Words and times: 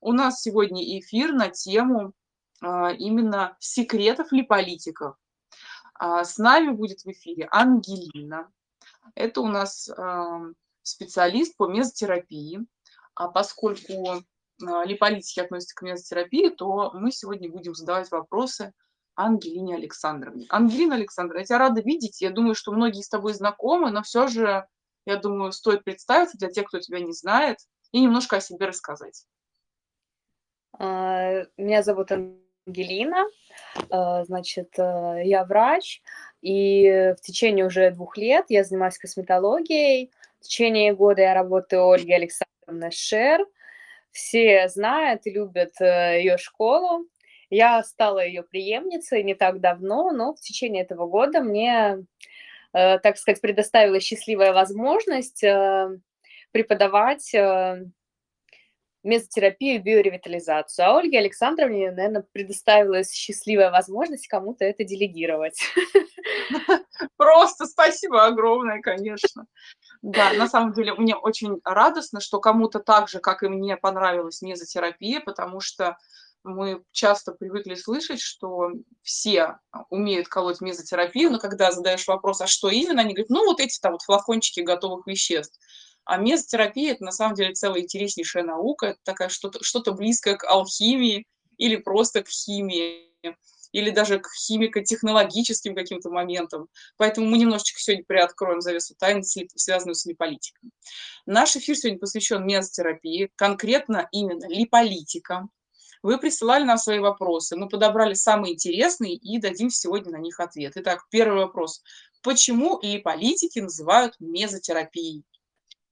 У 0.00 0.12
нас 0.12 0.42
сегодня 0.42 0.98
эфир 0.98 1.32
на 1.32 1.48
тему 1.48 2.12
а, 2.60 2.92
именно 2.92 3.56
секретов 3.60 4.32
липолитиков. 4.32 5.16
А, 5.94 6.24
с 6.24 6.38
нами 6.38 6.70
будет 6.70 7.00
в 7.00 7.06
эфире 7.06 7.48
Ангелина. 7.50 8.50
Это 9.14 9.40
у 9.40 9.48
нас 9.48 9.88
а, 9.88 10.40
специалист 10.82 11.56
по 11.56 11.66
мезотерапии. 11.66 12.60
А 13.14 13.28
поскольку 13.28 14.24
липолитики 14.58 15.40
относятся 15.40 15.74
к 15.76 15.82
мезотерапии, 15.82 16.48
то 16.48 16.90
мы 16.94 17.12
сегодня 17.12 17.50
будем 17.50 17.74
задавать 17.74 18.10
вопросы 18.10 18.72
Ангелине 19.16 19.76
Александровне. 19.76 20.46
Ангелина 20.48 20.96
Александровна, 20.96 21.40
я 21.40 21.44
тебя 21.44 21.58
рада 21.58 21.80
видеть. 21.80 22.20
Я 22.20 22.30
думаю, 22.30 22.54
что 22.54 22.72
многие 22.72 23.02
с 23.02 23.08
тобой 23.08 23.34
знакомы, 23.34 23.90
но 23.90 24.02
все 24.02 24.26
же, 24.26 24.66
я 25.06 25.16
думаю, 25.16 25.52
стоит 25.52 25.84
представиться 25.84 26.38
для 26.38 26.48
тех, 26.50 26.66
кто 26.66 26.80
тебя 26.80 27.00
не 27.00 27.12
знает, 27.12 27.58
и 27.92 28.00
немножко 28.00 28.36
о 28.36 28.40
себе 28.40 28.66
рассказать. 28.66 29.26
Меня 30.78 31.82
зовут 31.82 32.10
Ангелина, 32.12 33.24
значит, 34.24 34.70
я 34.76 35.44
врач, 35.44 36.02
и 36.42 37.14
в 37.16 37.20
течение 37.22 37.64
уже 37.64 37.90
двух 37.90 38.16
лет 38.16 38.46
я 38.48 38.64
занимаюсь 38.64 38.98
косметологией. 38.98 40.10
В 40.40 40.44
течение 40.44 40.94
года 40.94 41.22
я 41.22 41.34
работаю 41.34 41.88
Ольги 41.88 42.12
Александровны 42.12 42.90
Шер. 42.90 43.46
Все 44.10 44.68
знают 44.68 45.26
и 45.26 45.30
любят 45.30 45.74
ее 45.80 46.38
школу. 46.38 47.06
Я 47.50 47.82
стала 47.84 48.24
ее 48.24 48.42
преемницей 48.42 49.22
не 49.22 49.34
так 49.34 49.60
давно, 49.60 50.10
но 50.10 50.34
в 50.34 50.40
течение 50.40 50.82
этого 50.82 51.06
года 51.06 51.40
мне, 51.40 52.04
э, 52.72 52.98
так 52.98 53.16
сказать, 53.16 53.40
предоставила 53.40 54.00
счастливая 54.00 54.52
возможность 54.52 55.44
э, 55.44 55.98
преподавать 56.50 57.32
э, 57.32 57.84
мезотерапию 59.04 59.76
и 59.76 59.78
биоревитализацию. 59.78 60.86
А 60.86 60.98
Ольге 60.98 61.18
Александровне, 61.18 61.90
наверное, 61.90 62.24
предоставилась 62.32 63.12
счастливая 63.12 63.70
возможность 63.70 64.26
кому-то 64.26 64.64
это 64.64 64.84
делегировать. 64.84 65.58
Просто 67.16 67.66
спасибо 67.66 68.24
огромное, 68.26 68.80
конечно. 68.80 69.46
Да, 70.02 70.32
на 70.34 70.48
самом 70.48 70.72
деле 70.72 70.94
мне 70.94 71.14
очень 71.14 71.60
радостно, 71.64 72.20
что 72.20 72.40
кому-то 72.40 72.80
так 72.80 73.08
же, 73.08 73.20
как 73.20 73.42
и 73.42 73.48
мне, 73.48 73.76
понравилась 73.76 74.42
мезотерапия, 74.42 75.20
потому 75.20 75.60
что 75.60 75.96
мы 76.44 76.82
часто 76.92 77.32
привыкли 77.32 77.74
слышать, 77.74 78.20
что 78.20 78.70
все 79.02 79.58
умеют 79.88 80.28
колоть 80.28 80.60
мезотерапию, 80.60 81.30
но 81.30 81.38
когда 81.38 81.72
задаешь 81.72 82.06
вопрос, 82.06 82.42
а 82.42 82.46
что 82.46 82.68
именно, 82.68 83.00
они 83.00 83.14
говорят, 83.14 83.30
ну 83.30 83.46
вот 83.46 83.60
эти 83.60 83.80
там 83.80 83.92
вот 83.92 84.02
флакончики 84.02 84.60
готовых 84.60 85.06
веществ. 85.06 85.58
А 86.04 86.18
мезотерапия– 86.18 86.92
это 86.94 87.04
на 87.04 87.12
самом 87.12 87.34
деле 87.34 87.54
целая 87.54 87.82
интереснейшая 87.82 88.44
наука, 88.44 88.96
такая 89.04 89.28
что-то 89.28 89.62
что 89.62 89.80
близкое 89.92 90.36
к 90.36 90.44
алхимии 90.44 91.26
или 91.56 91.76
просто 91.76 92.22
к 92.22 92.28
химии, 92.28 93.10
или 93.72 93.90
даже 93.90 94.20
к 94.20 94.28
химико-технологическим 94.32 95.74
каким-то 95.74 96.10
моментам. 96.10 96.68
Поэтому 96.96 97.26
мы 97.26 97.38
немножечко 97.38 97.80
сегодня 97.80 98.04
приоткроем 98.04 98.60
завесу 98.60 98.94
тайн, 98.96 99.22
связанную 99.24 99.94
с 99.96 100.06
липолитиком. 100.06 100.70
Наш 101.26 101.56
эфир 101.56 101.76
сегодня 101.76 101.98
посвящен 101.98 102.46
мезотерапии, 102.46 103.30
конкретно 103.36 104.08
именно 104.12 104.46
липолитикам, 104.48 105.50
вы 106.04 106.18
присылали 106.18 106.64
нам 106.64 106.76
свои 106.76 106.98
вопросы. 106.98 107.56
Мы 107.56 107.66
подобрали 107.66 108.12
самые 108.12 108.52
интересные 108.52 109.14
и 109.14 109.38
дадим 109.38 109.70
сегодня 109.70 110.12
на 110.12 110.18
них 110.18 110.38
ответ. 110.38 110.74
Итак, 110.76 111.06
первый 111.10 111.38
вопрос. 111.38 111.82
Почему 112.22 112.78
липолитики 112.82 113.58
называют 113.58 114.14
мезотерапией? 114.20 115.24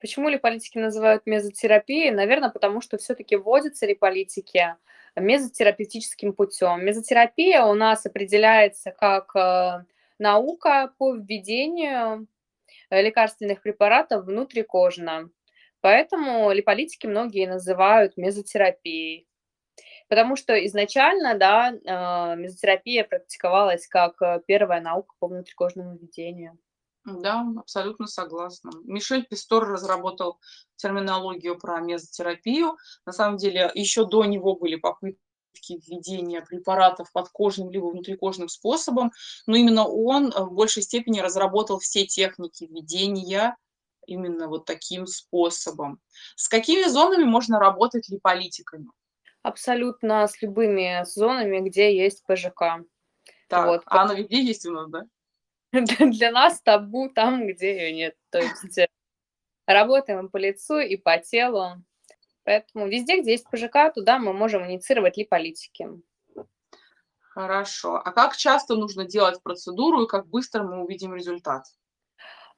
Почему 0.03 0.29
липолитики 0.29 0.79
называют 0.79 1.27
мезотерапией? 1.27 2.11
Наверное, 2.11 2.51
потому 2.51 2.81
что 2.81 2.99
все-таки 2.99 3.37
вводятся 3.37 3.87
липолитики 3.87 4.75
мезотерапевтическим 5.15 6.33
путем. 6.33 6.85
Мезотерапия 6.85 7.63
у 7.63 7.75
нас 7.75 8.05
определяется 8.05 8.91
как 8.91 9.37
э, 9.37 9.85
наука 10.19 10.93
по 10.99 11.15
введению 11.15 12.27
э, 12.91 13.01
лекарственных 13.01 13.63
препаратов 13.63 14.25
внутрикожно. 14.25 15.31
Поэтому 15.81 16.51
липолитики 16.51 17.07
многие 17.07 17.47
называют 17.47 18.17
мезотерапией. 18.17 19.29
Потому 20.09 20.35
что 20.35 20.55
изначально, 20.67 21.37
да, 21.37 21.75
а, 21.87 22.35
мезотерапия 22.35 23.05
практиковалась 23.05 23.87
как 23.87 24.21
э, 24.21 24.41
первая 24.49 24.81
наука 24.81 25.15
по 25.21 25.29
внутрикожному 25.29 25.97
введению. 25.97 26.59
Да, 27.05 27.45
абсолютно 27.57 28.07
согласна. 28.07 28.71
Мишель 28.85 29.27
Пистор 29.27 29.67
разработал 29.69 30.39
терминологию 30.77 31.59
про 31.59 31.81
мезотерапию. 31.81 32.77
На 33.07 33.13
самом 33.13 33.39
деле, 33.39 33.71
еще 33.75 34.07
до 34.07 34.25
него 34.25 34.55
были 34.55 34.77
попытки 34.77 35.19
введения 35.69 36.43
препаратов 36.43 37.11
подкожным 37.13 37.71
либо 37.71 37.87
внутрикожным 37.87 38.49
способом, 38.49 39.13
но 39.47 39.57
именно 39.57 39.87
он 39.87 40.33
э, 40.33 40.45
в 40.45 40.53
большей 40.53 40.83
степени 40.83 41.21
разработал 41.21 41.79
все 41.81 42.07
техники 42.07 42.65
введения 42.65 43.57
именно 44.07 44.47
вот 44.47 44.65
таким 44.65 45.07
способом. 45.07 46.01
С 46.37 46.49
какими 46.49 46.89
зонами 46.89 47.25
можно 47.25 47.59
работать 47.59 48.09
липолитиками? 48.09 48.87
Абсолютно 49.43 50.27
с 50.29 50.41
любыми 50.41 51.05
зонами, 51.05 51.69
где 51.69 51.97
есть 51.97 52.23
ПЖК. 52.25 52.85
Так, 53.49 53.67
вот. 53.67 53.83
а 53.87 54.03
она 54.03 54.15
везде 54.15 54.43
есть 54.43 54.65
у 54.67 54.73
нас, 54.73 54.89
да? 54.89 55.03
Для 56.19 56.31
нас 56.31 56.61
табу 56.61 57.09
там, 57.09 57.47
где 57.47 57.75
ее 57.75 57.93
нет. 57.93 58.17
То 58.31 58.39
есть 58.39 58.79
э, 58.79 58.89
работаем 59.67 60.29
по 60.29 60.37
лицу 60.37 60.79
и 60.79 60.97
по 60.97 61.17
телу. 61.19 61.83
Поэтому 62.45 62.89
везде, 62.89 63.21
где 63.21 63.33
есть 63.33 63.49
ПЖК, 63.51 63.93
туда 63.95 64.19
мы 64.19 64.33
можем 64.33 64.67
инициировать 64.67 65.17
липолитики. 65.17 65.89
Хорошо. 67.21 68.03
А 68.05 68.13
как 68.13 68.37
часто 68.37 68.75
нужно 68.75 69.07
делать 69.07 69.43
процедуру 69.43 70.03
и 70.03 70.09
как 70.09 70.27
быстро 70.27 70.63
мы 70.63 70.83
увидим 70.85 71.15
результат? 71.15 71.65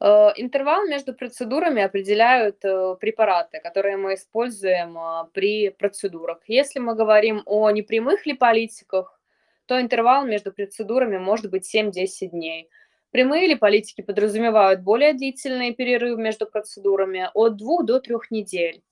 Э, 0.00 0.32
интервал 0.34 0.84
между 0.88 1.14
процедурами 1.14 1.82
определяют 1.82 2.64
э, 2.64 2.96
препараты, 2.98 3.60
которые 3.60 3.96
мы 3.96 4.14
используем 4.14 5.30
при 5.32 5.70
процедурах. 5.70 6.40
Если 6.48 6.80
мы 6.80 6.96
говорим 6.96 7.42
о 7.46 7.70
непрямых 7.70 8.26
липолитиках, 8.26 9.20
то 9.66 9.80
интервал 9.80 10.26
между 10.26 10.52
процедурами 10.52 11.18
может 11.18 11.48
быть 11.48 11.72
7-10 11.72 12.30
дней. 12.30 12.68
Прямые 13.14 13.46
липолитики 13.46 14.00
подразумевают 14.00 14.80
более 14.80 15.14
длительные 15.14 15.72
перерывы 15.72 16.20
между 16.20 16.46
процедурами 16.46 17.30
от 17.32 17.56
2 17.56 17.82
до 17.84 18.00
3 18.00 18.16
недель. 18.30 18.82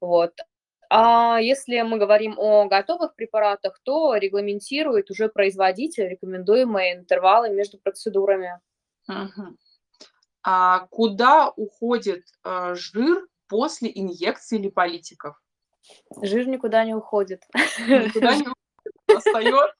Вот. 0.00 0.32
А 0.88 1.40
если 1.40 1.80
мы 1.82 1.98
говорим 1.98 2.38
о 2.38 2.66
готовых 2.66 3.16
препаратах, 3.16 3.80
то 3.82 4.14
регламентирует 4.14 5.10
уже 5.10 5.28
производитель 5.28 6.08
рекомендуемые 6.08 6.94
интервалы 6.94 7.50
между 7.50 7.78
процедурами. 7.78 8.60
Угу 9.08 9.56
а 10.44 10.86
куда 10.90 11.48
уходит 11.48 12.26
а, 12.42 12.74
жир 12.74 13.26
после 13.48 13.90
инъекции 13.92 14.58
липолитиков? 14.58 15.40
Жир 16.22 16.46
никуда 16.46 16.84
не 16.84 16.94
уходит. 16.94 17.42
Никуда 17.78 18.36
не 18.36 18.42
уходит, 18.42 18.94
остается. 19.16 19.74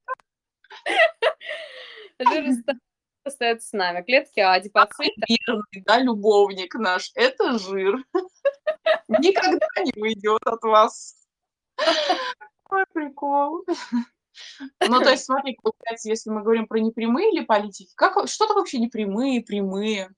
Жир 2.18 2.48
остается 2.48 2.93
с 3.26 3.72
нами. 3.72 4.02
Клетки 4.02 4.40
адипоциты. 4.40 5.12
Верный, 5.28 5.82
да, 5.84 5.98
любовник 5.98 6.74
наш. 6.74 7.10
Это 7.14 7.58
жир. 7.58 7.96
Никогда 9.08 9.66
не 9.78 9.92
уйдет 10.00 10.40
от 10.44 10.62
вас. 10.62 11.16
Ой, 12.70 12.84
прикол. 12.92 13.64
Ну, 14.80 15.00
то 15.00 15.10
есть, 15.10 15.24
смотри, 15.24 15.56
получается, 15.62 16.08
если 16.08 16.30
мы 16.30 16.42
говорим 16.42 16.66
про 16.66 16.78
непрямые 16.78 17.30
липолитики, 17.30 17.92
как, 17.94 18.28
что 18.28 18.46
то 18.46 18.54
вообще 18.54 18.78
непрямые, 18.78 19.42
прямые? 19.42 20.10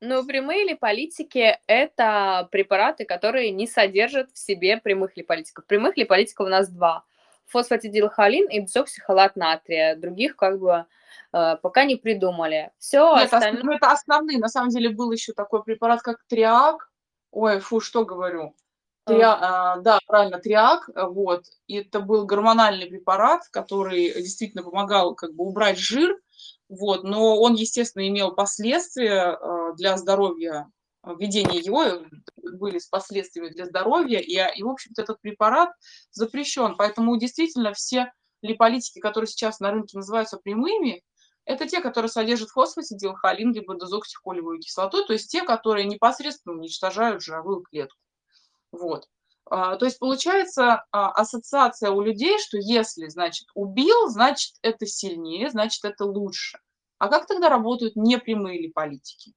Ну, 0.00 0.24
прямые 0.26 0.64
липолитики– 0.64 1.58
это 1.66 2.48
препараты, 2.50 3.04
которые 3.04 3.50
не 3.50 3.66
содержат 3.66 4.32
в 4.32 4.38
себе 4.38 4.78
прямых 4.78 5.16
липолитиков. 5.16 5.66
Прямых 5.66 5.96
липолитиков 5.96 6.46
у 6.46 6.50
нас 6.50 6.68
два– 6.68 7.04
фосфатидилхолин 7.50 8.48
и 8.48 8.60
дезоксихолат 8.60 9.36
натрия. 9.36 9.96
Других 9.96 10.36
как 10.36 10.58
бы 10.58 10.86
э, 11.32 11.56
пока 11.62 11.84
не 11.84 11.96
придумали. 11.96 12.70
Все 12.78 13.14
Нет, 13.16 13.32
остальное... 13.32 13.62
ну, 13.62 13.72
это 13.72 13.90
основные. 13.90 14.38
На 14.38 14.48
самом 14.48 14.70
деле 14.70 14.90
был 14.90 15.10
еще 15.12 15.32
такой 15.32 15.62
препарат, 15.62 16.02
как 16.02 16.24
триак. 16.28 16.90
Ой, 17.30 17.60
фу, 17.60 17.80
что 17.80 18.04
говорю. 18.04 18.54
Триа... 19.04 19.38
А. 19.40 19.76
Да, 19.78 19.98
правильно, 20.06 20.38
триак, 20.38 20.88
вот. 20.94 21.44
И 21.66 21.76
это 21.76 22.00
был 22.00 22.26
гормональный 22.26 22.86
препарат, 22.86 23.42
который 23.50 24.12
действительно 24.14 24.62
помогал 24.62 25.14
как 25.14 25.34
бы 25.34 25.44
убрать 25.44 25.78
жир, 25.78 26.16
вот, 26.68 27.02
но 27.02 27.38
он, 27.40 27.54
естественно, 27.54 28.06
имел 28.08 28.32
последствия 28.32 29.36
э, 29.40 29.72
для 29.76 29.96
здоровья, 29.96 30.70
введение 31.04 31.60
его 31.60 31.84
э, 31.84 32.02
были 32.36 32.78
с 32.78 32.86
последствиями 32.86 33.48
для 33.48 33.66
здоровья, 33.66 34.18
и, 34.18 34.58
и 34.58 34.62
в 34.62 34.68
общем-то, 34.68 35.02
этот 35.02 35.20
препарат 35.20 35.70
запрещен. 36.12 36.76
Поэтому 36.76 37.16
действительно 37.16 37.72
все 37.72 38.12
липолитики, 38.42 39.00
которые 39.00 39.28
сейчас 39.28 39.60
на 39.60 39.70
рынке 39.70 39.96
называются 39.96 40.38
прямыми, 40.38 41.02
это 41.44 41.66
те, 41.66 41.80
которые 41.80 42.10
содержат 42.10 42.50
фосфатидилхолин 42.50 43.52
либо 43.52 43.74
дезоксихолевую 43.74 44.60
кислоту, 44.60 45.04
то 45.04 45.12
есть 45.12 45.30
те, 45.30 45.42
которые 45.42 45.86
непосредственно 45.86 46.56
уничтожают 46.56 47.22
жировую 47.22 47.62
клетку. 47.62 47.98
Вот. 48.72 49.06
А, 49.46 49.76
то 49.76 49.84
есть 49.84 49.98
получается 49.98 50.84
а, 50.92 51.10
ассоциация 51.10 51.90
у 51.90 52.02
людей, 52.02 52.38
что 52.38 52.56
если, 52.56 53.08
значит, 53.08 53.48
убил, 53.54 54.08
значит, 54.08 54.54
это 54.62 54.86
сильнее, 54.86 55.50
значит, 55.50 55.84
это 55.84 56.04
лучше. 56.04 56.58
А 56.98 57.08
как 57.08 57.26
тогда 57.26 57.48
работают 57.48 57.96
непрямые 57.96 58.60
ли 58.60 58.70
политики? 58.70 59.32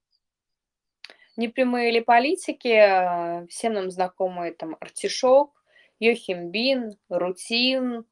Непрямые 1.35 1.91
ли 1.91 2.01
политики, 2.01 2.67
э, 2.67 3.47
всем 3.47 3.73
нам 3.73 3.89
знакомые 3.89 4.53
там 4.53 4.77
артишок, 4.79 5.51
йохимбин, 5.99 6.95
рутин, 7.09 8.05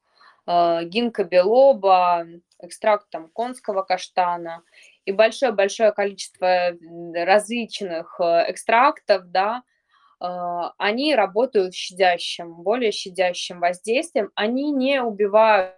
э, 0.48 0.84
гинка 0.86 1.24
белоба, 1.24 2.26
экстракт 2.60 3.10
там 3.12 3.30
конского 3.30 3.84
каштана 3.84 4.64
и 5.06 5.12
большое-большое 5.12 5.92
количество 5.92 6.72
различных 7.14 8.20
э, 8.20 8.46
экстрактов, 8.52 9.30
да, 9.32 9.64
они 10.78 11.16
работают 11.16 11.74
щадящим, 11.74 12.62
более 12.62 12.92
щадящим 12.92 13.60
воздействием. 13.60 14.30
Они 14.36 14.70
не 14.70 15.02
убивают 15.02 15.74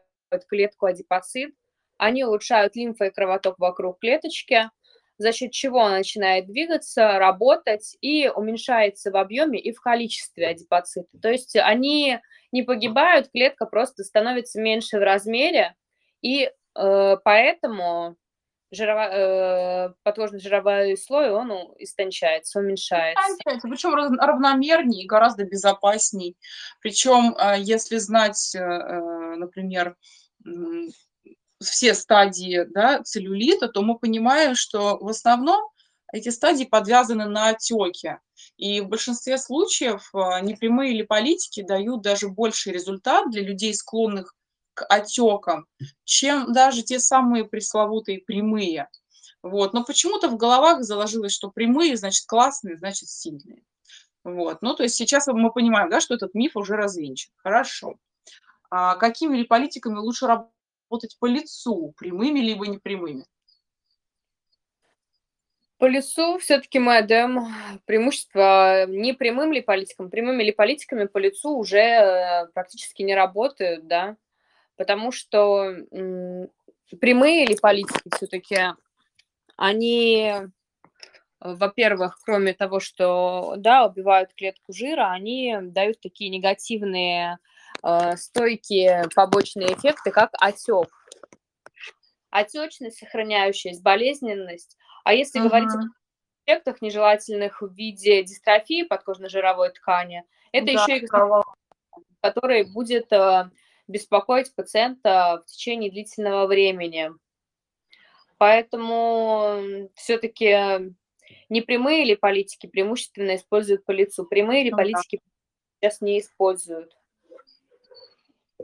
клетку 0.49 0.87
адипоцит, 0.87 1.55
они 1.95 2.25
улучшают 2.25 2.75
лимфа 2.75 3.05
и 3.05 3.09
кровоток 3.09 3.57
вокруг 3.57 3.99
клеточки, 3.99 4.69
за 5.17 5.31
счет 5.31 5.51
чего 5.51 5.81
она 5.81 5.97
начинает 5.97 6.47
двигаться, 6.47 7.19
работать 7.19 7.97
и 8.01 8.29
уменьшается 8.29 9.11
в 9.11 9.17
объеме 9.17 9.59
и 9.59 9.71
в 9.71 9.81
количестве 9.81 10.47
адипоциты. 10.47 11.17
То 11.21 11.29
есть 11.29 11.55
они 11.55 12.19
не 12.51 12.63
погибают, 12.63 13.29
клетка 13.31 13.65
просто 13.65 14.03
становится 14.03 14.61
меньше 14.61 14.99
в 14.99 15.03
размере, 15.03 15.75
и 16.21 16.51
э, 16.75 17.17
поэтому 17.23 18.17
жирово, 18.73 19.09
э, 19.09 19.93
подложный 20.03 20.39
жировой 20.39 20.97
слой, 20.97 21.31
он 21.31 21.51
истончается, 21.77 22.59
уменьшается. 22.59 23.21
Истончается, 23.23 23.67
причем 23.67 24.19
равномернее 24.19 25.03
и 25.03 25.07
гораздо 25.07 25.45
безопасней. 25.45 26.37
Причем, 26.81 27.35
э, 27.37 27.55
если 27.59 27.97
знать, 27.97 28.53
э, 28.55 28.59
э, 28.59 29.35
например, 29.35 29.95
все 31.69 31.93
стадии 31.93 32.65
да, 32.69 33.01
целлюлита, 33.03 33.67
то 33.67 33.81
мы 33.81 33.97
понимаем, 33.97 34.55
что 34.55 34.97
в 34.97 35.07
основном 35.07 35.69
эти 36.11 36.29
стадии 36.29 36.65
подвязаны 36.65 37.25
на 37.25 37.49
отеке. 37.49 38.19
И 38.57 38.81
в 38.81 38.87
большинстве 38.87 39.37
случаев 39.37 40.09
а, 40.13 40.39
непрямые 40.41 40.93
липолитики 40.93 41.63
дают 41.63 42.01
даже 42.01 42.29
больший 42.29 42.71
результат 42.71 43.31
для 43.31 43.41
людей, 43.41 43.73
склонных 43.73 44.35
к 44.73 44.85
отекам, 44.85 45.65
чем 46.03 46.53
даже 46.53 46.83
те 46.83 46.99
самые 46.99 47.45
пресловутые 47.45 48.19
прямые. 48.19 48.89
Вот. 49.41 49.73
Но 49.73 49.83
почему-то 49.83 50.29
в 50.29 50.37
головах 50.37 50.83
заложилось, 50.83 51.33
что 51.33 51.49
прямые, 51.49 51.97
значит, 51.97 52.25
классные, 52.27 52.77
значит, 52.77 53.09
сильные. 53.09 53.63
Вот. 54.23 54.61
Ну, 54.61 54.75
то 54.75 54.83
есть 54.83 54.95
сейчас 54.95 55.27
мы 55.27 55.51
понимаем, 55.51 55.89
да, 55.89 55.99
что 55.99 56.13
этот 56.13 56.33
миф 56.33 56.55
уже 56.55 56.75
развенчан. 56.75 57.31
Хорошо. 57.37 57.95
А 58.69 58.95
какими 58.95 59.37
липолитиками 59.37 59.97
лучше 59.97 60.27
работать? 60.27 60.52
Работать 60.93 61.17
по 61.19 61.25
лицу, 61.25 61.93
прямыми 61.97 62.39
либо 62.39 62.67
непрямыми? 62.67 63.25
По 65.79 65.85
лицу 65.85 66.37
все-таки 66.37 66.79
мы 66.79 66.97
отдаем 66.97 67.47
преимущество 67.85 68.85
не 68.87 69.13
прямым 69.13 69.51
ли 69.51 69.61
политикам, 69.61 70.09
прямыми 70.09 70.43
ли 70.43 70.51
политиками 70.51 71.05
по 71.05 71.17
лицу 71.17 71.57
уже 71.57 71.79
э, 71.79 72.47
практически 72.53 73.01
не 73.01 73.15
работают, 73.15 73.87
да, 73.87 74.15
потому 74.77 75.11
что 75.11 75.75
прямые 77.01 77.45
ли 77.47 77.57
политики 77.61 78.09
все-таки, 78.15 78.59
они, 79.57 80.33
во-первых, 81.41 82.19
кроме 82.23 82.53
того, 82.53 82.79
что, 82.79 83.55
да, 83.57 83.85
убивают 83.85 84.33
клетку 84.35 84.71
жира, 84.71 85.11
они 85.11 85.57
дают 85.61 85.99
такие 85.99 86.29
негативные 86.29 87.39
э, 87.83 88.17
стойкие 88.17 89.05
побочные 89.15 89.73
эффекты, 89.73 90.11
как 90.11 90.31
отек. 90.39 90.89
Отечность, 92.29 92.97
сохраняющаяся, 92.97 93.81
болезненность. 93.81 94.77
А 95.03 95.13
если 95.13 95.39
uh-huh. 95.39 95.47
говорить 95.47 95.69
о 95.69 96.41
эффектах 96.45 96.81
нежелательных 96.81 97.61
в 97.61 97.73
виде 97.73 98.23
дистрофии 98.23 98.83
подкожно-жировой 98.83 99.71
ткани, 99.71 100.23
это 100.51 100.67
да, 100.67 100.71
еще 100.71 100.97
и 100.97 101.07
который 102.21 102.63
будет 102.63 103.11
э, 103.11 103.49
беспокоить 103.87 104.55
пациента 104.55 105.43
в 105.45 105.49
течение 105.49 105.91
длительного 105.91 106.47
времени. 106.47 107.11
Поэтому 108.37 109.89
все-таки 109.95 110.93
не 111.49 111.61
прямые 111.61 112.05
ли 112.05 112.15
политики 112.15 112.67
преимущественно 112.67 113.35
используют 113.35 113.85
по 113.85 113.91
лицу, 113.91 114.25
прямые 114.25 114.63
ли 114.63 114.71
ну, 114.71 114.77
политики 114.77 115.21
да. 115.81 115.89
сейчас 115.89 116.01
не 116.01 116.19
используют. 116.19 116.93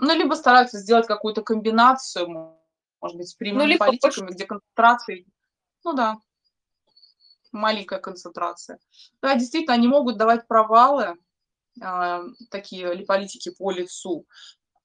Ну, 0.01 0.15
либо 0.15 0.33
стараются 0.33 0.79
сделать 0.79 1.07
какую-то 1.07 1.41
комбинацию, 1.41 2.27
может 3.01 3.17
быть, 3.17 3.29
с 3.29 3.33
прямыми 3.33 3.73
ну, 3.73 3.77
политиками, 3.77 4.27
больше... 4.27 4.35
где 4.35 4.45
концентрация... 4.45 5.25
Ну 5.83 5.93
да, 5.93 6.17
маленькая 7.51 7.99
концентрация. 7.99 8.79
Да, 9.21 9.35
действительно, 9.35 9.73
они 9.73 9.87
могут 9.87 10.17
давать 10.17 10.47
провалы, 10.47 11.17
э, 11.81 12.23
такие 12.49 13.05
политики 13.05 13.51
по 13.57 13.71
лицу. 13.71 14.25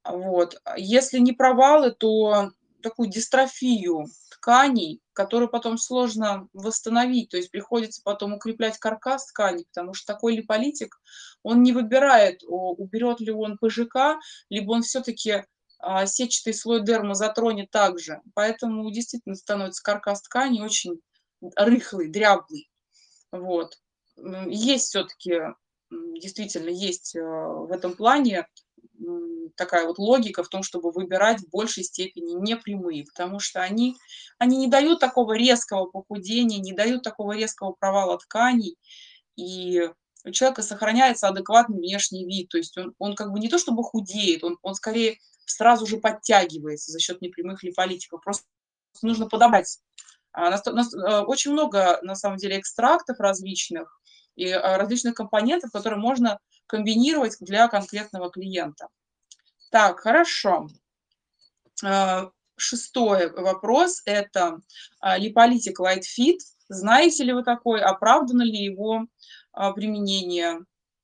Вот. 0.05 0.61
Если 0.76 1.19
не 1.19 1.32
провалы, 1.32 1.93
то 1.93 2.50
такую 2.82 3.08
дистрофию 3.08 4.06
тканей, 4.44 5.00
которую 5.14 5.49
потом 5.49 5.79
сложно 5.79 6.49
восстановить, 6.52 7.31
то 7.31 7.38
есть 7.38 7.50
приходится 7.50 8.02
потом 8.05 8.35
укреплять 8.35 8.79
каркас 8.79 9.26
ткани, 9.29 9.64
потому 9.73 9.94
что 9.94 10.12
такой 10.12 10.37
липолитик, 10.37 11.00
он 11.43 11.62
не 11.62 11.73
выбирает, 11.73 12.43
уберет 12.46 13.20
ли 13.20 13.32
он 13.32 13.56
ПЖК, 13.56 14.19
либо 14.50 14.73
он 14.73 14.82
все-таки 14.82 15.44
а, 15.79 16.05
сетчатый 16.05 16.52
слой 16.52 16.85
дерма 16.85 17.14
затронет 17.14 17.70
также. 17.70 18.20
Поэтому 18.35 18.91
действительно 18.91 19.35
становится 19.35 19.82
каркас 19.82 20.20
ткани 20.20 20.61
очень 20.61 21.00
рыхлый, 21.56 22.11
дряблый. 22.11 22.70
Вот. 23.32 23.79
Есть 24.17 24.88
все-таки, 24.88 25.41
действительно, 25.91 26.69
есть 26.69 27.17
э, 27.17 27.23
в 27.23 27.73
этом 27.73 27.94
плане 27.94 28.46
такая 29.56 29.87
вот 29.87 29.99
логика 29.99 30.43
в 30.43 30.49
том, 30.49 30.62
чтобы 30.62 30.91
выбирать 30.91 31.41
в 31.41 31.49
большей 31.50 31.85
степени 31.85 32.32
непрямые, 32.32 33.05
потому 33.05 33.41
что 33.41 33.61
они, 33.61 33.96
они 34.38 34.56
не 34.56 34.69
дают 34.69 35.00
такого 35.00 35.37
резкого 35.37 35.87
похудения, 35.87 36.58
не 36.58 36.73
дают 36.73 37.02
такого 37.02 37.32
резкого 37.32 37.73
провала 37.73 38.19
тканей, 38.19 38.76
и 39.37 39.91
у 40.25 40.31
человека 40.31 40.62
сохраняется 40.62 41.29
адекватный 41.29 41.79
внешний 41.79 42.25
вид, 42.25 42.49
то 42.49 42.58
есть 42.58 42.76
он, 42.79 42.94
он 42.99 43.14
как 43.14 43.32
бы 43.32 43.38
не 43.38 43.49
то 43.49 43.58
чтобы 43.58 43.82
худеет, 43.82 44.43
он, 44.44 44.58
он 44.62 44.75
скорее 44.75 45.19
сразу 45.44 45.87
же 45.87 45.98
подтягивается 45.98 46.91
за 46.91 46.98
счет 46.98 47.20
непрямых 47.20 47.63
липолитиков, 47.63 48.22
просто 48.22 48.46
нужно 49.03 49.29
подобрать. 49.29 49.79
А, 50.32 50.51
э, 50.51 51.20
очень 51.20 51.53
много, 51.53 52.01
на 52.03 52.15
самом 52.15 52.39
деле, 52.39 52.58
экстрактов 52.58 53.20
различных 53.20 54.01
и 54.36 54.48
э, 54.48 54.76
различных 54.76 55.14
компонентов, 55.14 55.70
которые 55.72 55.98
можно 55.98 56.38
комбинировать 56.67 57.36
для 57.41 57.69
конкретного 57.69 58.31
клиента. 58.31 58.88
Так, 59.70 60.00
хорошо. 60.00 60.69
А, 61.84 62.31
шестой 62.56 63.31
вопрос– 63.32 64.03
это 64.06 64.60
а, 65.00 65.19
липолитик 65.19 65.81
Light 65.81 66.03
Fit. 66.03 66.38
Знаете 66.69 67.24
ли 67.24 67.32
вы 67.32 67.43
такой, 67.43 67.81
оправдано 67.81 68.43
ли 68.43 68.56
его 68.56 69.06
а, 69.53 69.72
применение? 69.72 70.60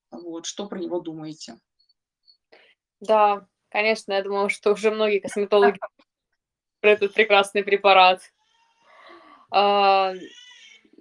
Вот, 0.09 0.45
что 0.45 0.67
про 0.67 0.79
него 0.79 0.99
думаете? 0.99 1.57
Да, 2.99 3.47
конечно, 3.69 4.13
я 4.13 4.23
думаю, 4.23 4.49
что 4.49 4.73
уже 4.73 4.91
многие 4.91 5.19
косметологи 5.19 5.79
про 6.81 6.91
этот 6.91 7.13
прекрасный 7.13 7.63
препарат. 7.63 8.21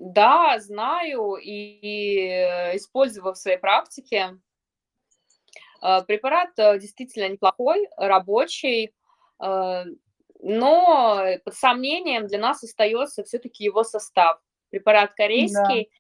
Да, 0.03 0.59
знаю 0.59 1.37
и 1.37 2.31
использовала 2.75 3.35
в 3.35 3.39
своей 3.39 3.59
практике. 3.59 4.39
Э, 5.83 6.03
препарат 6.07 6.59
э, 6.59 6.79
действительно 6.79 7.29
неплохой, 7.29 7.87
рабочий, 7.99 8.95
э, 9.43 9.85
но 10.43 11.25
под 11.45 11.55
сомнением 11.55 12.29
для 12.29 12.39
нас 12.39 12.63
остается 12.63 13.25
все-таки 13.25 13.63
его 13.65 13.85
состав. 13.85 14.41
Препарат 14.71 15.13
корейский, 15.13 15.91
да. 15.91 15.99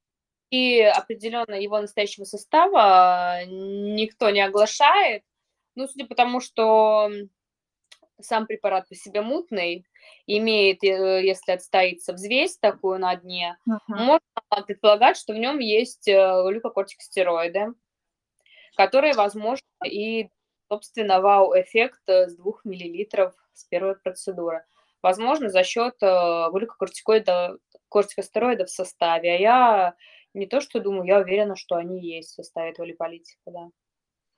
и 0.49 0.81
определенно 0.81 1.55
его 1.55 1.79
настоящего 1.79 2.25
состава 2.25 3.45
никто 3.45 4.31
не 4.31 4.41
оглашает. 4.41 5.25
Ну, 5.75 5.87
судя 5.89 6.07
по 6.07 6.15
тому, 6.15 6.41
что 6.41 7.11
сам 8.25 8.47
препарат 8.47 8.89
по 8.89 8.95
себе 8.95 9.21
мутный, 9.21 9.87
имеет, 10.27 10.83
если 10.83 11.53
отстоится 11.53 12.13
взвесь 12.13 12.59
такую 12.59 12.99
на 12.99 13.15
дне, 13.17 13.57
uh-huh. 13.69 13.79
можно 13.89 14.65
предполагать, 14.67 15.17
что 15.17 15.33
в 15.33 15.37
нем 15.37 15.59
есть 15.59 16.07
глюкокортикостероиды 16.07 17.75
которые, 18.81 19.15
возможно, 19.15 19.67
и, 19.85 20.31
собственно, 20.71 21.21
вау-эффект 21.21 22.01
с 22.07 22.35
2 22.35 22.53
мл 22.65 23.33
с 23.53 23.65
первой 23.65 23.97
процедуры. 23.97 24.65
Возможно, 25.03 25.51
за 25.51 25.65
счет 25.65 25.95
э, 26.03 26.49
глюкокортикоидов, 26.51 27.59
кортикостероидов 27.91 28.69
в 28.69 28.75
составе. 28.75 29.35
А 29.35 29.39
я 29.39 29.95
не 30.33 30.47
то 30.47 30.61
что 30.61 30.81
думаю, 30.81 31.05
я 31.05 31.19
уверена, 31.19 31.57
что 31.57 31.77
они 31.77 32.01
есть 32.01 32.31
в 32.31 32.35
составе 32.37 32.71
этого 32.71 32.87
липолитика, 32.87 33.51
да. 33.51 33.69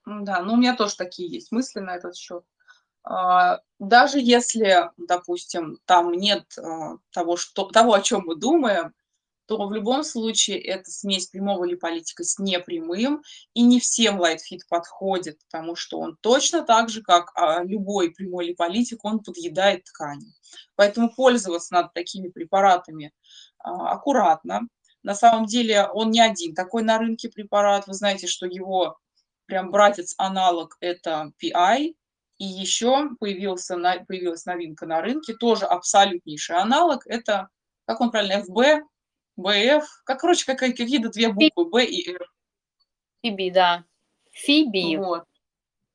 Да, 0.05 0.41
ну 0.41 0.53
у 0.53 0.57
меня 0.57 0.75
тоже 0.75 0.97
такие 0.97 1.29
есть 1.29 1.53
мысли 1.53 1.79
на 1.79 1.95
этот 1.95 2.17
счет. 2.17 2.43
А, 3.03 3.59
даже 3.79 4.19
если, 4.19 4.89
допустим, 4.97 5.79
там 5.85 6.11
нет 6.13 6.45
а, 6.57 6.97
того, 7.11 7.37
что, 7.37 7.65
того, 7.65 7.93
о 7.93 8.01
чем 8.01 8.23
мы 8.25 8.35
думаем, 8.35 8.93
то 9.45 9.67
в 9.67 9.73
любом 9.73 10.05
случае 10.05 10.59
это 10.59 10.89
смесь 10.89 11.27
прямого 11.27 11.65
липолитика 11.65 12.23
с 12.23 12.39
непрямым, 12.39 13.23
и 13.53 13.61
не 13.61 13.81
всем 13.81 14.19
Light 14.19 14.48
Fit 14.48 14.65
подходит, 14.69 15.37
потому 15.45 15.75
что 15.75 15.99
он 15.99 16.17
точно 16.21 16.63
так 16.63 16.89
же, 16.89 17.01
как 17.01 17.31
а, 17.35 17.61
любой 17.63 18.11
прямой 18.11 18.47
липолитик, 18.47 19.03
он 19.03 19.19
подъедает 19.19 19.83
ткани. 19.83 20.33
Поэтому 20.75 21.13
пользоваться 21.13 21.73
надо 21.73 21.91
такими 21.93 22.29
препаратами 22.29 23.11
аккуратно. 23.59 24.61
На 25.03 25.15
самом 25.15 25.45
деле 25.45 25.87
он 25.87 26.11
не 26.11 26.21
один 26.21 26.55
такой 26.55 26.83
на 26.83 26.97
рынке 26.97 27.29
препарат. 27.29 27.87
Вы 27.87 27.93
знаете, 27.93 28.27
что 28.27 28.45
его 28.45 28.97
прям 29.45 29.71
братец-аналог– 29.71 30.77
это 30.79 31.33
PI, 31.41 31.95
и 32.43 32.45
еще 32.45 33.09
появился, 33.21 33.77
появилась 34.05 34.45
новинка 34.45 34.85
на 34.85 35.01
рынке, 35.01 35.33
тоже 35.33 35.65
абсолютнейший 35.65 36.57
аналог– 36.57 37.03
это, 37.07 37.47
как 37.85 38.01
он 38.01 38.11
правильно, 38.11 38.43
FB, 38.43 38.81
БФ, 39.37 39.85
как, 40.03 40.19
короче, 40.19 40.53
какие-то 40.53 41.09
две 41.09 41.29
буквы, 41.29 41.69
Б 41.69 41.85
и 41.85 42.11
Р. 42.11 42.29
Фиби, 43.21 43.49
да. 43.49 43.85
Фиби. 44.31 44.97
Вот. 44.97 45.23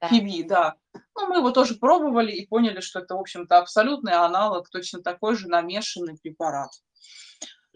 Да. 0.00 0.08
Фиби, 0.08 0.42
да. 0.42 0.76
Ну, 1.14 1.26
мы 1.28 1.36
его 1.36 1.50
тоже 1.50 1.74
пробовали 1.74 2.32
и 2.32 2.46
поняли, 2.46 2.80
что 2.80 3.00
это, 3.00 3.14
в 3.14 3.20
общем-то, 3.20 3.58
абсолютный 3.58 4.14
аналог, 4.14 4.70
точно 4.70 5.02
такой 5.02 5.36
же 5.36 5.48
намешанный 5.48 6.16
препарат. 6.16 6.70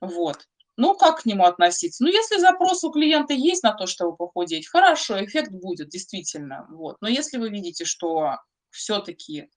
Вот. 0.00 0.48
Ну, 0.78 0.94
как 0.94 1.20
к 1.20 1.26
нему 1.26 1.44
относиться? 1.44 2.02
Ну, 2.02 2.10
если 2.10 2.38
запрос 2.38 2.82
у 2.84 2.90
клиента 2.90 3.34
есть 3.34 3.62
на 3.62 3.74
то, 3.74 3.86
чтобы 3.86 4.16
похудеть, 4.16 4.66
хорошо, 4.66 5.22
эффект 5.22 5.52
будет, 5.52 5.90
действительно. 5.90 6.66
Вот. 6.70 6.96
Но 7.02 7.08
если 7.08 7.36
вы 7.36 7.50
видите, 7.50 7.84
что 7.84 8.38
все-таки 8.72 9.48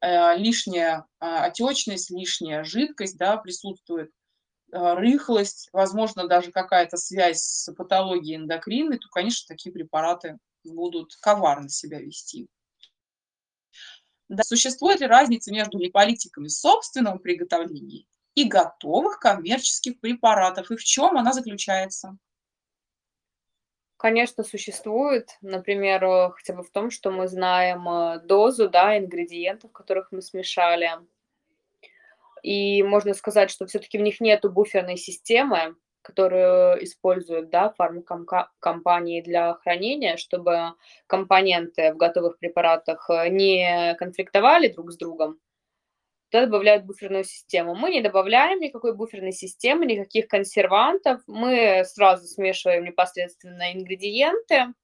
э, 0.00 0.36
лишняя 0.36 1.06
э, 1.20 1.26
отечность, 1.26 2.10
лишняя 2.10 2.62
жидкость 2.62 3.16
да, 3.16 3.36
присутствует, 3.36 4.10
э, 4.72 4.94
рыхлость, 4.94 5.68
возможно, 5.72 6.28
даже 6.28 6.52
какая-то 6.52 6.96
связь 6.96 7.40
с 7.40 7.72
патологией 7.72 8.36
эндокринной, 8.36 8.98
то, 8.98 9.08
конечно, 9.08 9.46
такие 9.48 9.72
препараты 9.72 10.38
будут 10.64 11.16
коварно 11.16 11.68
себя 11.68 12.00
вести. 12.00 12.48
Да, 14.28 14.42
существует 14.42 15.00
ли 15.00 15.06
разница 15.06 15.50
между 15.50 15.78
липолитиками 15.78 16.48
собственного 16.48 17.16
приготовления 17.18 18.04
и 18.34 18.44
готовых 18.44 19.18
коммерческих 19.18 19.98
препаратов, 20.00 20.70
и 20.70 20.76
в 20.76 20.84
чем 20.84 21.16
она 21.16 21.32
заключается? 21.32 22.18
Конечно, 23.98 24.44
существует, 24.44 25.36
например, 25.42 26.04
э, 26.04 26.30
хотя 26.30 26.54
бы 26.54 26.62
в 26.62 26.70
том, 26.70 26.88
что 26.92 27.10
мы 27.10 27.26
знаем 27.26 27.88
э, 27.88 28.20
дозу, 28.20 28.68
да, 28.68 28.96
ингредиентов, 28.96 29.72
которых 29.72 30.12
мы 30.12 30.22
смешали. 30.22 30.90
И 32.44 32.84
можно 32.84 33.12
сказать, 33.12 33.50
что 33.50 33.66
все-таки 33.66 33.98
в 33.98 34.02
них 34.02 34.20
нету 34.20 34.50
буферной 34.50 34.96
системы, 34.96 35.74
которую 36.02 36.84
используют, 36.84 37.50
да, 37.50 37.70
фармкомпании 37.76 39.20
для 39.20 39.54
хранения, 39.54 40.16
чтобы 40.16 40.74
компоненты 41.08 41.92
в 41.92 41.96
готовых 41.96 42.38
препаратах 42.38 43.10
э, 43.10 43.28
не 43.30 43.96
конфликтовали 43.98 44.68
друг 44.68 44.92
с 44.92 44.96
другом, 44.96 45.40
туда 46.30 46.46
добавляют 46.46 46.84
буферную 46.84 47.24
систему. 47.24 47.74
Мы 47.74 47.90
не 47.90 48.00
добавляем 48.00 48.60
никакой 48.60 48.94
буферной 48.94 49.32
системы, 49.32 49.86
никаких 49.86 50.28
консервантов. 50.28 51.22
Мы 51.26 51.84
сразу 51.84 52.26
смешиваем 52.26 52.84
непосредственно 52.84 53.72
ингредиенты, 53.72 54.74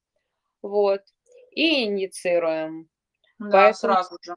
вот, 0.62 1.02
и 1.50 1.84
инициируем. 1.84 2.88
Да, 3.38 3.50
Поэтому, 3.50 3.94
сразу 3.94 4.18
же. 4.22 4.34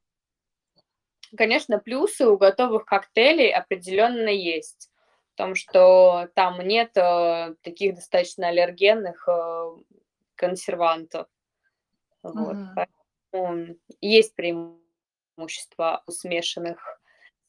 Конечно, 1.36 1.80
плюсы 1.80 2.26
у 2.28 2.38
готовых 2.38 2.86
коктейлей 2.86 3.52
определенно 3.52 4.30
есть. 4.30 4.92
В 5.34 5.38
том, 5.38 5.56
что 5.56 6.30
там 6.34 6.60
нет 6.62 6.98
э, 6.98 7.56
таких 7.62 7.96
достаточно 7.96 8.48
аллергенных 8.48 9.28
э, 9.28 9.76
консервантов. 10.36 11.28
Вот. 12.24 12.56
Угу. 12.56 12.88
Поэтому 13.32 13.76
есть 14.02 14.36
преимущества 14.36 16.04
у 16.08 16.12
смешанных 16.12 16.97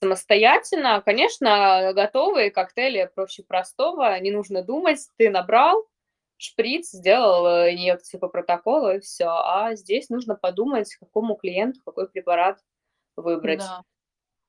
самостоятельно. 0.01 1.03
Конечно, 1.03 1.93
готовые 1.95 2.51
коктейли 2.51 3.11
проще 3.15 3.43
простого, 3.43 4.19
не 4.21 4.31
нужно 4.31 4.63
думать, 4.63 5.01
ты 5.17 5.31
набрал, 5.31 5.87
шприц, 6.37 6.91
сделал 6.91 7.47
э, 7.47 7.75
инъекцию 7.75 8.21
по 8.21 8.29
протоколу 8.29 8.93
и 8.93 9.01
все. 9.01 9.27
А 9.27 9.75
здесь 9.75 10.09
нужно 10.09 10.35
подумать, 10.35 10.95
какому 10.95 11.35
клиенту 11.37 11.81
какой 11.85 12.09
препарат 12.09 12.61
выбрать. 13.17 13.59
Да. 13.59 13.83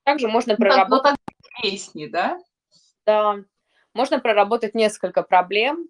Также 0.04 0.28
можно 0.28 0.54
ну, 0.54 0.58
проработать... 0.58 1.16
Ну, 1.28 1.62
песни, 1.62 2.06
да? 2.06 2.40
Да. 3.06 3.38
Можно 3.94 4.20
проработать 4.20 4.76
несколько 4.76 5.24
проблем. 5.24 5.90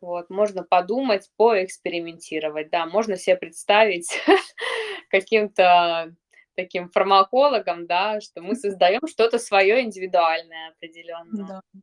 Вот, 0.00 0.30
можно 0.30 0.64
подумать, 0.64 1.30
поэкспериментировать, 1.36 2.70
да, 2.70 2.86
можно 2.86 3.16
себе 3.16 3.36
представить 3.36 4.12
каким-то 5.10 6.16
таким 6.54 6.88
фармакологом, 6.90 7.86
да, 7.86 8.20
что 8.20 8.42
мы 8.42 8.54
создаем 8.54 9.00
что-то 9.06 9.38
свое 9.38 9.82
индивидуальное 9.82 10.70
определенно. 10.70 11.46
Да. 11.46 11.80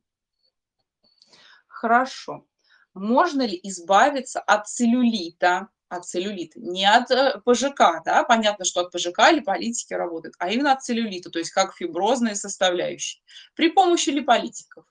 Хорошо. 1.66 2.46
Можно 2.94 3.46
ли 3.46 3.58
избавиться 3.62 4.40
от 4.40 4.68
целлюлита, 4.68 5.68
от 5.88 6.04
целлюлита, 6.04 6.60
не 6.60 6.84
от 6.84 7.10
э, 7.10 7.40
ПЖК, 7.44 8.02
да, 8.04 8.24
понятно, 8.24 8.64
что 8.64 8.80
от 8.80 8.92
ПЖК 8.92 9.30
или 9.30 9.40
политики 9.40 9.94
работают, 9.94 10.34
а 10.38 10.50
именно 10.50 10.72
от 10.72 10.82
целлюлита, 10.82 11.30
то 11.30 11.38
есть 11.38 11.52
как 11.52 11.74
фиброзные 11.74 12.34
составляющие, 12.34 13.22
при 13.54 13.70
помощи 13.70 14.10
липолитиков? 14.10 14.84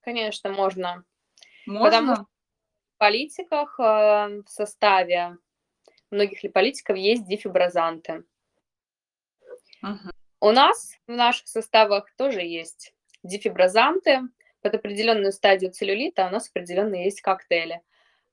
Конечно, 0.00 0.50
можно. 0.50 1.04
Можно? 1.66 1.84
Потому 1.84 2.14
что 2.14 2.24
в 2.24 2.98
политиках 2.98 3.78
э, 3.80 4.42
в 4.42 4.48
составе 4.48 5.38
многих 6.10 6.42
липолитиков 6.42 6.96
есть 6.96 7.26
дефиброзанты. 7.26 8.24
Uh-huh. 9.84 10.10
У 10.40 10.50
нас 10.50 10.92
в 11.06 11.12
наших 11.12 11.48
составах 11.48 12.14
тоже 12.16 12.42
есть 12.42 12.94
дефиброзанты. 13.22 14.20
Под 14.60 14.74
определенную 14.74 15.32
стадию 15.32 15.72
целлюлита 15.72 16.26
у 16.26 16.30
нас 16.30 16.48
определенно 16.48 16.96
есть 16.96 17.20
коктейли. 17.20 17.80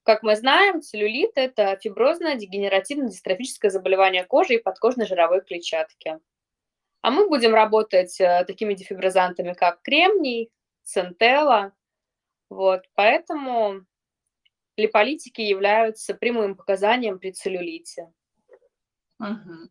Как 0.03 0.22
мы 0.22 0.36
знаем, 0.36 0.82
целлюлит– 0.82 1.32
это 1.36 1.77
фиброзное 1.82 2.36
дегенеративно-дистрофическое 2.36 3.70
заболевание 3.70 4.24
кожи 4.24 4.55
и 4.55 4.62
подкожной 4.62 5.08
жировой 5.08 5.41
клетчатки. 5.41 6.20
А 7.01 7.12
мы 7.12 7.27
будем 7.27 7.53
работать 7.53 8.20
э, 8.22 8.44
такими 8.46 8.75
дефиброзантами, 8.75 9.53
как 9.53 9.82
кремний, 9.82 10.51
центелла. 10.84 11.74
Вот, 12.50 12.84
поэтому 12.94 13.86
липолитики 14.77 15.41
являются 15.41 16.13
прямым 16.13 16.55
показанием 16.55 17.20
при 17.20 17.32
целлюлите. 17.32 18.12
Угу. 19.20 19.70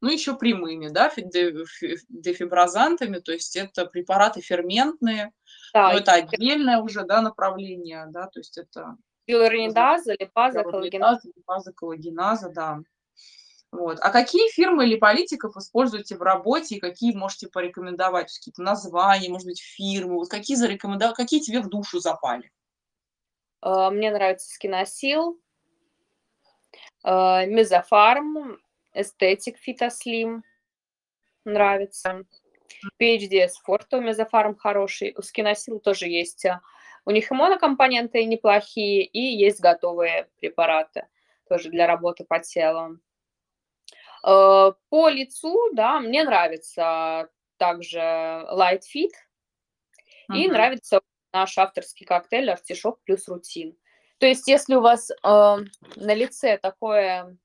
Ну, 0.00 0.10
еще 0.10 0.36
прямыми, 0.36 0.88
да, 0.88 1.10
дефиброзантами, 2.08 3.18
то 3.18 3.32
есть 3.32 3.56
это 3.56 3.86
препараты 3.86 4.40
ферментные, 4.40 5.32
да, 5.72 5.92
но 5.92 5.98
это 5.98 6.12
отдельное 6.12 6.78
уже, 6.78 7.04
да, 7.04 7.20
направление, 7.22 8.06
да, 8.08 8.28
то 8.28 8.38
есть 8.40 8.56
это... 8.58 8.96
Гиалуронидаза, 9.26 10.14
липаза, 10.18 10.62
коллагеназа. 10.62 11.28
Липаза, 11.34 11.72
коллагеназа, 11.72 12.50
да. 12.50 12.78
Вот. 13.72 13.98
А 14.00 14.10
какие 14.10 14.48
фирмы 14.50 14.86
липолитиков 14.86 15.56
используете 15.56 16.16
в 16.16 16.22
работе 16.22 16.76
и 16.76 16.80
какие 16.80 17.12
можете 17.14 17.48
порекомендовать? 17.48 18.32
Какие-то 18.32 18.62
названия, 18.62 19.28
может 19.28 19.48
быть, 19.48 19.60
фирмы? 19.60 20.14
Вот 20.14 20.30
какие 20.30 20.56
зарекомендовали, 20.56 21.16
какие 21.16 21.40
тебе 21.40 21.60
в 21.60 21.68
душу 21.68 21.98
запали? 21.98 22.52
Э, 23.66 23.90
мне 23.90 24.12
нравится 24.12 24.48
Скиносил, 24.48 25.40
э, 27.04 27.46
Мезофарм, 27.46 28.60
Эстетик 28.94 29.58
Фитослим 29.58 30.44
нравится. 31.44 32.24
PHDS 33.00 33.52
Forto 33.66 34.00
Мезофарм 34.00 34.56
хороший. 34.56 35.14
У 35.16 35.22
Скиносил 35.22 35.80
тоже 35.80 36.06
есть. 36.06 36.44
Э, 36.44 36.60
у 37.04 37.10
них 37.10 37.30
и 37.30 37.34
монокомпоненты 37.34 38.24
неплохие, 38.24 39.04
и 39.04 39.20
есть 39.20 39.60
готовые 39.60 40.28
препараты 40.40 41.06
тоже 41.48 41.70
для 41.70 41.86
работы 41.86 42.24
по 42.24 42.40
телу. 42.40 42.98
По 44.22 45.08
лицу, 45.08 45.72
да, 45.72 46.00
мне 46.00 46.24
нравится 46.24 47.28
также 47.58 48.00
Light 48.00 48.82
Fit. 48.92 49.12
Uh-huh. 50.28 50.36
И 50.36 50.48
нравится 50.48 51.00
наш 51.36 51.58
авторский 51.58 52.06
коктейль 52.06 52.50
артишок 52.50 53.00
плюс 53.04 53.28
рутин. 53.28 53.76
То 54.18 54.26
есть, 54.26 54.48
если 54.48 54.74
у 54.74 54.80
вас 54.80 55.10
э, 55.10 55.14
на 55.22 56.14
лице 56.14 56.56
такое 56.56 57.36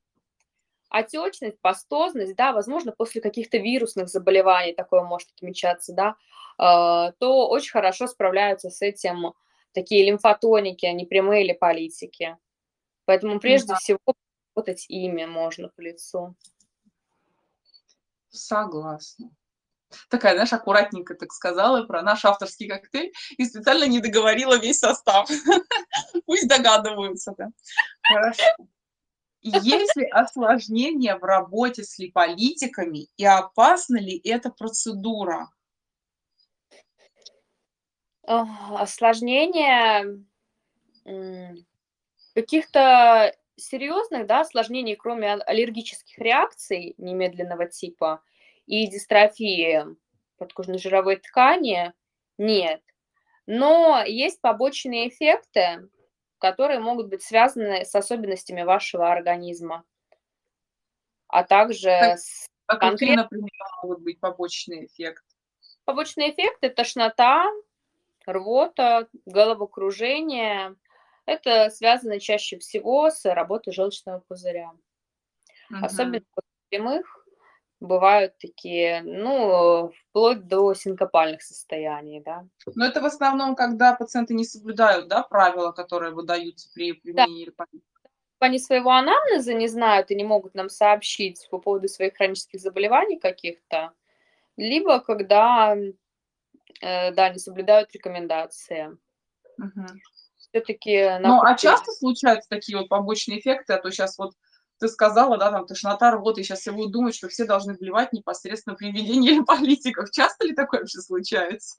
отечность, 0.89 1.59
пастозность, 1.59 2.35
да, 2.35 2.53
возможно, 2.53 2.93
после 2.93 3.21
каких-то 3.21 3.57
вирусных 3.57 4.07
заболеваний 4.07 4.73
такое 4.73 5.03
может 5.03 5.29
отмечаться, 5.35 5.93
да, 5.93 6.15
э, 6.57 7.11
то 7.19 7.49
очень 7.49 7.71
хорошо 7.71 8.07
справляются 8.07 8.69
с 8.69 8.81
этим 8.81 9.33
такие 9.73 10.05
лимфотоники, 10.05 10.85
а 10.85 10.93
не 10.93 11.05
прямые 11.05 11.45
липолитики. 11.45 12.37
Поэтому 13.05 13.39
прежде 13.39 13.69
Да. 13.69 13.75
всего 13.75 13.99
работать 14.55 14.85
ими 14.89 15.25
можно 15.25 15.69
по 15.69 15.81
лицу. 15.81 16.35
Согласна. 18.29 19.29
Такая, 20.09 20.33
знаешь, 20.33 20.53
аккуратненько 20.53 21.15
так 21.15 21.31
сказала 21.31 21.83
про 21.83 22.01
наш 22.01 22.25
авторский 22.25 22.67
коктейль 22.67 23.13
и 23.37 23.45
специально 23.45 23.85
не 23.85 23.99
договорила 23.99 24.57
весь 24.57 24.79
состав. 24.79 25.29
Пусть 26.25 26.47
догадываются, 26.47 27.33
да. 27.37 27.49
Есть 29.41 29.95
ли 29.95 30.05
осложнения 30.05 31.17
в 31.17 31.23
работе 31.23 31.83
с 31.83 31.97
липолитиками 31.97 33.07
и 33.17 33.25
опасна 33.25 33.97
ли 33.97 34.21
эта 34.23 34.51
процедура? 34.51 35.49
Осложнения, 38.23 40.23
каких-то 42.35 43.35
серьезных, 43.55 44.27
да, 44.27 44.41
осложнений, 44.41 44.95
кроме 44.95 45.33
аллергических 45.33 46.19
реакций 46.19 46.93
немедленного 46.97 47.67
типа 47.67 48.21
и 48.67 48.87
дистрофии 48.87 49.85
подкожно-жировой 50.37 51.17
ткани, 51.17 51.93
нет. 52.37 52.81
Но 53.47 54.03
есть 54.05 54.41
побочные 54.41 55.09
эффекты, 55.09 55.89
которые 56.39 56.79
могут 56.79 57.09
быть 57.09 57.23
связаны 57.23 57.85
с 57.85 57.95
особенностями 57.95 58.63
вашего 58.63 59.11
организма. 59.11 59.85
А 61.29 61.43
также 61.43 61.89
Так, 61.99 62.15
с 62.17 62.47
а 62.67 62.77
какие, 62.77 63.11
конкрет 63.11 63.15
например, 63.15 63.49
могут 63.83 64.01
быть 64.01 64.19
побочные 64.19 64.85
эффекты? 64.85 65.35
Побочные 65.85 66.31
эффекты: 66.31 66.69
тошнота, 66.69 67.45
рвота, 68.25 69.07
головокружение. 69.25 70.75
Это 71.25 71.69
связано 71.69 72.19
чаще 72.19 72.59
всего 72.59 73.09
с 73.11 73.25
работой 73.25 73.73
желчного 73.73 74.19
пузыря. 74.27 74.71
Особенно 75.81 76.19
Мгм. 76.19 76.25
после 76.35 76.49
прямых 76.69 77.20
бывают 77.81 78.37
такие, 78.39 79.01
ну, 79.03 79.91
вплоть 80.09 80.47
до 80.47 80.73
синкопальных 80.73 81.41
состояний, 81.41 82.21
да. 82.21 82.45
Но 82.75 82.85
это 82.85 83.01
в 83.01 83.05
основном, 83.05 83.55
когда 83.55 83.93
пациенты 83.95 84.33
не 84.33 84.45
соблюдают, 84.45 85.07
да, 85.07 85.23
правила, 85.23 85.71
которые 85.71 86.13
выдаются 86.13 86.69
при 86.73 86.93
Да. 87.15 87.25
применении 87.25 87.45
липолитиков? 87.45 88.11
Они 88.39 88.57
своего 88.59 88.89
анамнеза 88.91 89.53
не 89.53 89.67
знают 89.67 90.09
и 90.11 90.15
не 90.15 90.23
могут 90.23 90.55
нам 90.55 90.67
сообщить 90.69 91.47
по 91.51 91.59
поводу 91.59 91.87
своих 91.87 92.15
хронических 92.17 92.59
заболеваний 92.59 93.19
каких-то, 93.19 93.93
либо 94.57 94.99
когда, 95.01 95.75
э, 96.81 97.11
да, 97.13 97.29
не 97.29 97.39
соблюдают 97.39 97.91
рекомендации. 97.93 98.97
Мгм. 99.57 100.01
Всё-таки 100.37 101.19
на 101.19 101.19
Ну, 101.23 101.41
а 101.41 101.55
часто 101.55 101.91
случаются 101.91 102.49
такие 102.49 102.77
вот 102.77 102.89
побочные 102.89 103.39
эффекты? 103.39 103.73
А 103.73 103.77
то 103.81 103.91
щас 103.91 104.17
вот 104.17 104.33
ты 104.81 104.87
сказала, 104.87 105.37
да, 105.37 105.51
там 105.51 105.67
тошнота, 105.67 106.11
рвота, 106.11 106.41
и 106.41 106.43
щас 106.43 106.59
все 106.61 106.71
будут 106.71 106.91
думать, 106.91 107.15
что 107.15 107.29
все 107.29 107.45
должны 107.45 107.75
блевать 107.75 108.13
непосредственно 108.13 108.75
при 108.75 108.91
введении 108.91 109.29
липолитиков. 109.29 110.09
Часто 110.09 110.43
ли 110.47 110.55
такое 110.55 110.79
вообще 110.79 110.99
случается? 111.01 111.75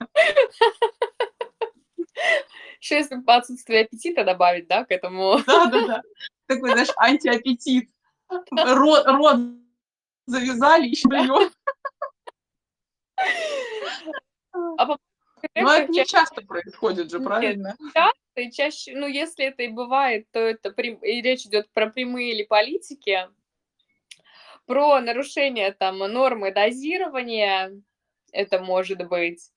Ещё 2.79 2.95
если 2.95 3.19
по 3.19 3.35
отсутствию 3.35 3.81
аппетита 3.81 4.23
добавить, 4.23 4.67
да, 4.69 4.85
к 4.85 4.91
этому. 4.91 5.37
Да-да-да. 5.45 6.01
Такой, 6.47 6.71
знаешь, 6.71 6.89
антиаппетит. 6.95 7.89
Рот 8.29 9.05
рот 9.05 9.37
завязали, 10.25 10.87
ещё 10.87 11.09
блюем. 11.09 11.51
А 14.77 14.85
по 14.85 14.97
Но 15.55 15.73
это 15.73 15.91
не 15.91 16.05
часто 16.05 16.41
происходит 16.41 17.11
же, 17.11 17.19
Нет, 17.19 17.27
правильно? 17.27 17.75
часто 17.93 18.22
и 18.41 18.51
чаще, 18.51 18.95
ну, 18.95 19.07
если 19.07 19.45
это 19.45 19.63
и 19.63 19.67
бывает, 19.67 20.27
то 20.31 20.39
это 20.39 20.71
прям 20.71 20.95
и 20.95 21.21
речь 21.21 21.45
идёт 21.45 21.69
про 21.73 21.89
прямые 21.89 22.33
липолитики, 22.33 23.27
про 24.65 24.99
нарушение 25.01 25.71
там 25.71 25.99
нормы 25.99 26.51
дозирования, 26.51 27.81
это 28.31 28.59
может 28.59 29.07
быть, 29.07 29.51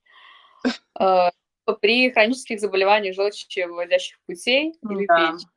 э, 1.01 1.31
при 1.81 2.11
хронических 2.11 2.61
заболеваниях 2.61 3.15
желчевыводящих 3.15 4.19
путей 4.27 4.75
или 4.83 5.01
М-да. 5.01 5.33
печени. 5.33 5.51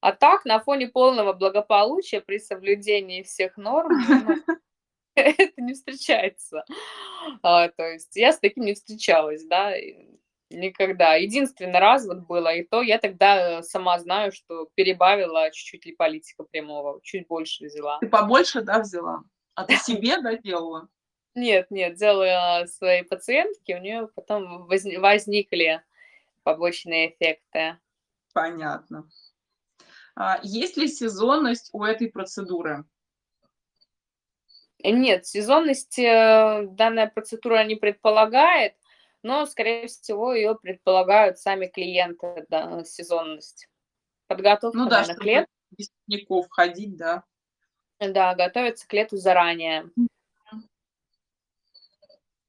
А 0.00 0.12
так, 0.12 0.44
на 0.44 0.60
фоне 0.60 0.88
полного 0.88 1.32
благополучия 1.32 2.20
при 2.20 2.38
соблюдении 2.38 3.22
всех 3.22 3.56
норм, 3.56 3.90
ну, 3.90 4.60
это 5.14 5.60
не 5.60 5.74
встречается. 5.74 6.64
А, 7.42 7.68
то 7.68 7.90
есть 7.90 8.14
я 8.14 8.32
с 8.32 8.38
таким 8.38 8.64
не 8.64 8.74
встречалась, 8.74 9.44
да, 9.44 9.74
никогда. 10.50 11.14
Единственный 11.14 11.78
раз 11.78 12.06
вот 12.06 12.18
было, 12.26 12.54
и 12.54 12.62
то 12.64 12.82
я 12.82 12.98
тогда 12.98 13.62
сама 13.62 13.98
знаю, 13.98 14.32
что 14.32 14.68
перебавила 14.74 15.50
чуть-чуть 15.50 15.86
липолитика 15.86 16.44
прямого, 16.44 17.00
чуть 17.02 17.26
больше 17.26 17.66
взяла. 17.66 17.98
Ты 18.00 18.08
побольше, 18.08 18.62
да, 18.62 18.80
взяла? 18.80 19.22
А 19.54 19.64
ты 19.64 19.76
себе, 19.76 20.20
да, 20.20 20.36
делала? 20.36 20.88
Нет, 21.34 21.70
нет, 21.70 21.96
делала 21.96 22.64
своей 22.66 23.02
пациентке, 23.02 23.76
у 23.76 23.80
неё 23.80 24.08
потом 24.14 24.66
возни 24.66 24.96
возникли 24.96 25.82
побочные 26.42 27.10
эффекты. 27.10 27.78
Понятно. 28.32 29.08
А 30.14 30.40
есть 30.42 30.76
ли 30.76 30.88
сезонность 30.88 31.70
у 31.72 31.84
этой 31.84 32.08
процедуры? 32.08 32.84
Нет, 34.82 35.26
сезонности, 35.26 36.02
э, 36.02 36.66
данная 36.68 37.08
процедура 37.08 37.64
не 37.64 37.74
предполагает, 37.74 38.74
но, 39.26 39.44
скорее 39.44 39.88
всего, 39.88 40.32
её 40.32 40.54
предполагают 40.54 41.38
сами 41.38 41.66
клиенты, 41.66 42.46
да, 42.48 42.84
сезонность. 42.84 43.66
Ну 44.28 44.36
Подготовка, 44.36 44.78
да, 44.78 45.00
наверно, 45.00 45.14
к 45.16 45.24
лету. 45.24 45.46
без 45.76 45.90
синяков 46.06 46.46
ходить, 46.48 46.96
да. 46.96 47.24
Да, 47.98 48.36
готовиться 48.36 48.86
к 48.86 48.92
лету 48.92 49.16
заранее. 49.16 49.90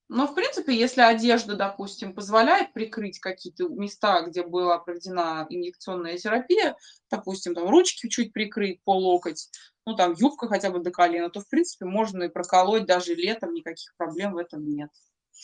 Но, 0.10 0.28
в 0.28 0.36
принципе, 0.36 0.74
если 0.74 1.02
одежда, 1.02 1.56
допустим, 1.56 2.14
позволяет 2.14 2.74
прикрыть 2.74 3.20
какие-то 3.20 3.68
места, 3.70 4.22
где 4.22 4.44
была 4.44 4.78
проведена 4.78 5.48
инъекционная 5.50 6.18
терапия, 6.18 6.78
допустим, 7.10 7.56
там 7.56 7.68
ручки 7.68 8.08
чуть 8.08 8.34
прикрыть 8.34 8.84
по 8.84 8.96
локоть, 8.96 9.50
ну, 9.88 9.96
там 9.96 10.14
юбка 10.14 10.48
хотя 10.48 10.70
бы 10.70 10.80
до 10.80 10.92
колена, 10.92 11.30
то, 11.32 11.42
в 11.42 11.50
принципе, 11.50 11.86
можно 11.86 12.24
и 12.24 12.30
проколоть 12.30 12.86
даже 12.86 13.16
летом, 13.16 13.54
никаких 13.54 13.96
проблем 13.98 14.34
в 14.34 14.38
этом 14.38 14.64
нет. 14.70 14.92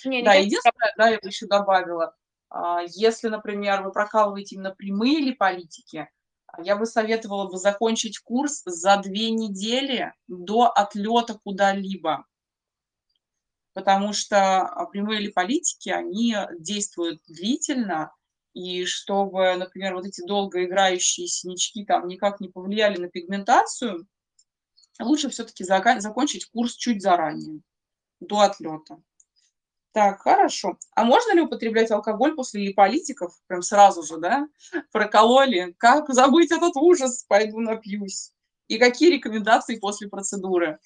Не, 0.04 0.22
Да, 0.22 0.34
единственное, 0.34 0.94
да, 0.98 1.10
я 1.10 1.20
бы 1.20 1.28
ещё 1.28 1.48
добавила, 1.48 2.16
а, 2.50 2.82
если, 2.88 3.30
например, 3.30 3.84
вы 3.84 3.92
прокалываете 3.92 4.56
именно 4.56 4.72
прямые 4.76 5.20
липолитики, 5.20 6.10
а, 6.48 6.62
я 6.62 6.76
бы 6.76 6.86
советовала 6.86 7.48
бы 7.50 7.58
закончить 7.58 8.20
курс 8.20 8.62
за 8.66 8.98
2 8.98 9.32
недели 9.32 10.14
до 10.28 10.72
отлёта 10.76 11.40
куда-либо. 11.44 12.26
Потому 13.76 14.14
что, 14.14 14.62
а, 14.62 14.86
прямые 14.86 15.20
липолитики, 15.22 15.90
они 15.90 16.36
действуют 16.60 17.22
длительно, 17.28 18.14
и 18.54 18.86
чтобы, 18.86 19.56
например, 19.58 19.96
вот 19.96 20.06
эти 20.06 20.26
долгоиграющие 20.28 21.28
синячки 21.28 21.84
там 21.86 22.08
никак 22.08 22.40
не 22.40 22.50
повлияли 22.50 22.98
на 23.00 23.10
пигментацию, 23.10 24.06
лучше 25.02 25.30
всё-таки 25.30 25.64
зака 25.66 26.00
закончить 26.02 26.46
курс 26.48 26.76
чуть 26.76 27.02
заранее, 27.04 27.62
до 28.22 28.42
отлёта. 28.42 29.00
Так, 29.94 30.22
хорошо. 30.24 30.78
А 30.96 31.04
можно 31.04 31.36
ли 31.36 31.42
употреблять 31.42 31.92
алкоголь 31.92 32.34
после 32.36 32.66
липолитиков? 32.66 33.32
Прям 33.46 33.62
сразу 33.62 34.02
же, 34.02 34.18
да? 34.18 34.48
Прокололи. 34.92 35.76
Как 35.78 36.10
забыть 36.10 36.52
этот 36.52 36.76
ужас? 36.76 37.24
Пойду 37.28 37.60
напьюсь. 37.60 38.32
И 38.68 38.80
какие 38.80 39.12
рекомендации 39.14 39.78
после 39.80 40.10
процедуры? 40.10 40.80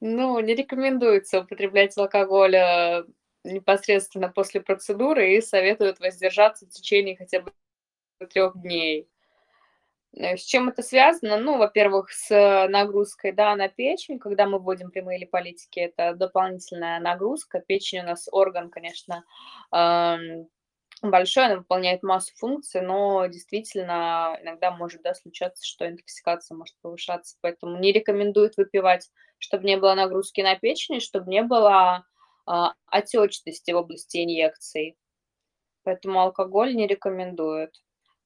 Ну, 0.00 0.38
не 0.40 0.54
рекомендуется 0.54 1.40
употреблять 1.40 1.96
алкоголь, 1.96 2.56
э, 2.56 3.04
непосредственно 3.44 4.28
после 4.28 4.60
процедуры, 4.60 5.36
и 5.36 5.40
советуют 5.40 6.00
воздержаться 6.00 6.66
в 6.66 6.70
течение 6.70 7.16
хотя 7.16 7.40
бы 7.40 7.52
3 8.18 8.54
дней. 8.56 9.08
Э, 10.14 10.36
с 10.36 10.42
чем 10.44 10.68
это 10.68 10.82
связано? 10.82 11.38
Ну, 11.38 11.58
во-первых, 11.58 12.10
с 12.12 12.28
нагрузкой, 12.68 13.32
да, 13.32 13.54
на 13.56 13.68
печень. 13.68 14.18
Когда 14.18 14.46
мы 14.46 14.58
вводим 14.58 14.90
прямые 14.90 15.18
липолитики, 15.18 15.80
это 15.80 16.14
дополнительная 16.14 17.00
нагрузка. 17.00 17.60
Печень 17.60 18.00
у 18.00 18.04
нас 18.04 18.28
орган, 18.30 18.70
конечно, 18.70 19.24
ам, 19.70 20.46
большой, 21.02 21.46
она 21.46 21.56
выполняет 21.58 22.02
массу 22.02 22.32
функций, 22.36 22.82
но 22.82 23.26
действительно 23.26 24.38
иногда 24.42 24.70
может, 24.70 25.02
да, 25.02 25.14
случаться, 25.14 25.64
что 25.66 25.88
интоксикация 25.88 26.56
может 26.56 26.76
повышаться. 26.82 27.36
Поэтому 27.40 27.78
не 27.78 27.92
рекомендуют 27.92 28.56
выпивать, 28.56 29.10
чтобы 29.38 29.64
не 29.64 29.76
было 29.76 29.94
нагрузки 29.94 30.40
на 30.42 30.56
печень 30.56 31.00
чтобы 31.00 31.30
не 31.30 31.42
было, 31.42 32.04
а, 32.46 32.74
отечности 32.86 33.70
в 33.72 33.76
области 33.76 34.24
инъекций. 34.24 34.96
Поэтому 35.84 36.20
алкоголь 36.20 36.74
не 36.74 36.86
рекомендуют. 36.86 37.82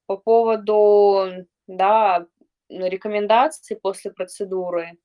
По 0.07 0.17
поводу, 0.17 1.47
да, 1.67 2.25
рекомендаций 2.69 3.75
после 3.75 4.11
процедуры: 4.11 4.97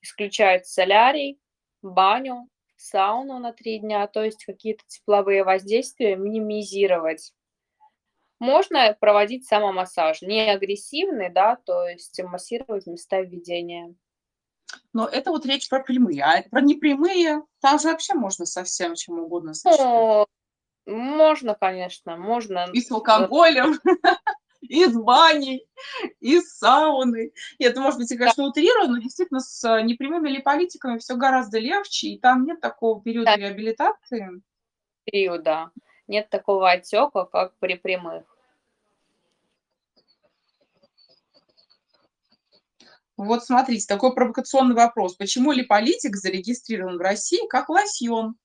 исключать 0.00 0.66
солярий, 0.66 1.38
баню, 1.82 2.48
сауну 2.76 3.38
на 3.38 3.52
3 3.52 3.80
дня, 3.80 4.06
то 4.06 4.24
есть 4.24 4.44
какие-то 4.44 4.84
тепловые 4.86 5.44
воздействия 5.44 6.16
минимизировать. 6.16 7.32
Можно 8.38 8.94
проводить 9.00 9.46
самомассаж, 9.46 10.20
не 10.20 10.50
агрессивный, 10.50 11.30
да, 11.30 11.56
то 11.56 11.88
есть 11.88 12.20
массировать 12.22 12.86
места 12.86 13.20
введения. 13.22 13.94
Но 14.92 15.06
это 15.06 15.30
вот 15.30 15.46
речь 15.46 15.68
про 15.68 15.80
прямые, 15.80 16.22
а 16.22 16.42
про 16.50 16.60
непрямые, 16.60 17.42
там 17.60 17.78
же 17.78 17.88
вообще 17.88 18.14
можно 18.14 18.44
со 18.44 18.64
всем 18.64 18.94
чем 18.94 19.20
угодно 19.20 19.54
сочетать. 19.54 20.26
Можно, 20.86 21.54
конечно, 21.54 22.16
можно. 22.16 22.66
И 22.72 22.80
с 22.80 22.90
алкоголем, 22.90 23.80
и 24.68 24.84
с 24.84 24.94
баней, 24.94 25.66
и 26.20 26.40
с 26.40 26.58
сауной. 26.58 27.32
Это, 27.58 27.80
может 27.80 27.98
быть, 27.98 28.10
я, 28.10 28.18
конечно, 28.18 28.44
утрирую, 28.44 28.88
но 28.88 28.98
действительно 28.98 29.40
с 29.40 29.82
непрямыми 29.82 30.28
липолитиками 30.28 30.98
все 30.98 31.16
гораздо 31.16 31.58
легче, 31.58 32.08
и 32.08 32.18
там 32.18 32.44
нет 32.44 32.60
такого 32.60 33.02
периода 33.02 33.32
Да. 33.32 33.36
реабилитации. 33.36 34.42
Периода. 35.04 35.70
Нет 36.08 36.30
такого 36.30 36.70
отека, 36.70 37.24
как 37.24 37.56
при 37.58 37.74
прямых. 37.74 38.24
Вот 43.16 43.44
смотрите, 43.44 43.86
такой 43.86 44.14
провокационный 44.14 44.74
вопрос. 44.74 45.14
Почему 45.14 45.52
липолитик 45.52 46.16
зарегистрирован 46.16 46.98
в 46.98 47.00
России 47.00 47.46
как 47.48 47.70
лосьон? 47.70 48.36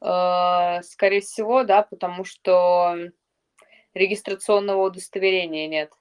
Скорее 0.00 1.20
всего, 1.20 1.64
да, 1.64 1.82
потому 1.82 2.24
что 2.24 2.96
регистрационного 3.94 4.86
удостоверения 4.86 5.66
нет. 5.66 5.92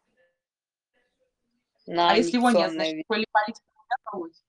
На 1.88 2.12
А 2.12 2.16
если 2.16 2.38
его 2.38 2.52
нет, 2.52 2.72
значит, 2.72 2.98
такой 3.08 3.20
липолитик 3.20 3.64
нельзя 3.74 3.96
колоть? 4.04 4.44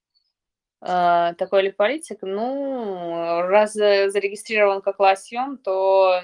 Э, 0.81 1.35
такой 1.39 1.63
липолитик, 1.63 2.19
ну, 2.23 3.43
раз 3.43 3.73
за 3.73 4.11
зарегистрирован 4.11 4.83
как 4.83 5.01
лосьон, 5.01 5.59
то, 5.59 6.23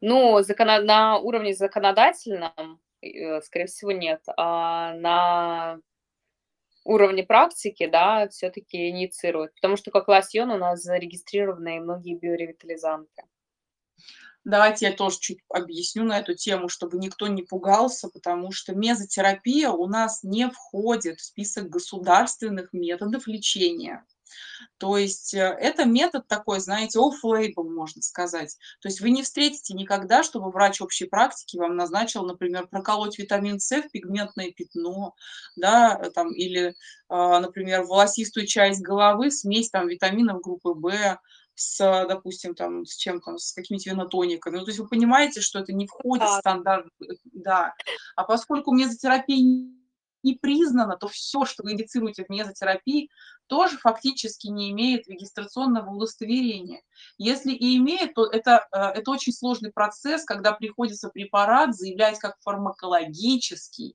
ну, 0.00 0.42
законо 0.42 0.80
на 0.80 1.18
уровне 1.18 1.54
законодательном, 1.54 2.80
э, 3.02 3.40
скорее 3.42 3.66
всего, 3.66 3.92
нет. 3.92 4.22
А 4.36 4.94
на 4.94 5.78
уровне 6.84 7.22
практики, 7.24 7.86
да, 7.86 8.28
всё-таки 8.28 8.88
инициируют, 8.90 9.54
потому 9.54 9.76
что 9.76 9.90
как 9.90 10.08
лосьон 10.08 10.50
у 10.50 10.58
нас 10.58 10.82
зарегистрированы 10.82 11.80
многие 11.80 12.16
биоревитализанты. 12.16 13.22
Давайте 14.44 14.86
я 14.86 14.92
тоже 14.92 15.18
чуть 15.20 15.38
объясню 15.48 16.02
на 16.04 16.18
эту 16.18 16.34
тему, 16.34 16.68
чтобы 16.68 16.98
никто 16.98 17.28
не 17.28 17.42
пугался, 17.42 18.08
потому 18.08 18.50
что 18.50 18.74
мезотерапия 18.74 19.70
у 19.70 19.86
нас 19.86 20.24
не 20.24 20.50
входит 20.50 21.20
в 21.20 21.24
список 21.24 21.68
государственных 21.68 22.72
методов 22.72 23.28
лечения. 23.28 24.04
То 24.78 24.96
есть, 24.96 25.34
э, 25.34 25.38
это 25.38 25.84
метод 25.84 26.26
такой, 26.28 26.60
знаете, 26.60 26.98
off-label, 26.98 27.64
можно 27.68 28.02
сказать. 28.02 28.56
То 28.80 28.88
есть 28.88 29.00
вы 29.00 29.10
не 29.10 29.22
встретите 29.22 29.74
никогда, 29.74 30.22
чтобы 30.22 30.50
врач 30.50 30.80
общей 30.80 31.06
практики 31.06 31.56
вам 31.56 31.76
назначил, 31.76 32.24
например, 32.24 32.66
проколоть 32.68 33.18
витамин 33.18 33.60
С 33.60 33.70
в 33.82 33.90
пигментное 33.90 34.50
пятно, 34.50 35.14
да, 35.56 35.98
э, 36.02 36.10
там, 36.10 36.32
или, 36.32 36.74
а, 37.08 37.40
например, 37.40 37.84
волосистую 37.84 38.46
часть 38.46 38.80
головы 38.82 39.30
смесь 39.30 39.70
там 39.70 39.88
витаминов 39.88 40.40
группы 40.42 40.70
В 40.70 41.18
с, 41.54 41.78
допустим, 42.08 42.54
там, 42.54 42.86
с 42.86 42.96
чем 42.96 43.20
там, 43.20 43.36
с 43.38 43.52
какими-то 43.52 43.90
венотониками. 43.90 44.56
Ну, 44.56 44.64
то 44.64 44.70
есть 44.70 44.80
вы 44.80 44.88
понимаете, 44.88 45.42
что 45.42 45.58
это 45.58 45.72
не 45.74 45.86
входит 45.86 46.26
в 46.26 46.32
Да. 46.32 46.38
стандарт, 46.40 46.86
э, 47.00 47.04
да. 47.32 47.74
А 48.16 48.24
поскольку 48.24 48.72
мезотерапия 48.74 49.36
не 50.24 50.34
признана, 50.34 50.96
то 50.96 51.08
всё, 51.08 51.44
что 51.44 51.62
вы 51.62 51.72
индицируете 51.72 52.24
в 52.24 52.30
мезотерапии, 52.30 53.08
тоже 53.46 53.76
фактически 53.78 54.46
не 54.48 54.70
имеет 54.72 55.08
регистрационного 55.08 55.90
удостоверения. 55.90 56.82
Если 57.18 57.52
и 57.52 57.76
имеет, 57.76 58.14
то 58.14 58.26
это, 58.26 58.66
э, 58.72 58.78
это 58.98 59.10
очень 59.10 59.32
сложный 59.32 59.72
процесс, 59.72 60.24
когда 60.24 60.52
приходится 60.52 61.08
препарат 61.10 61.74
заявлять 61.74 62.18
как 62.18 62.36
фармакологический, 62.40 63.94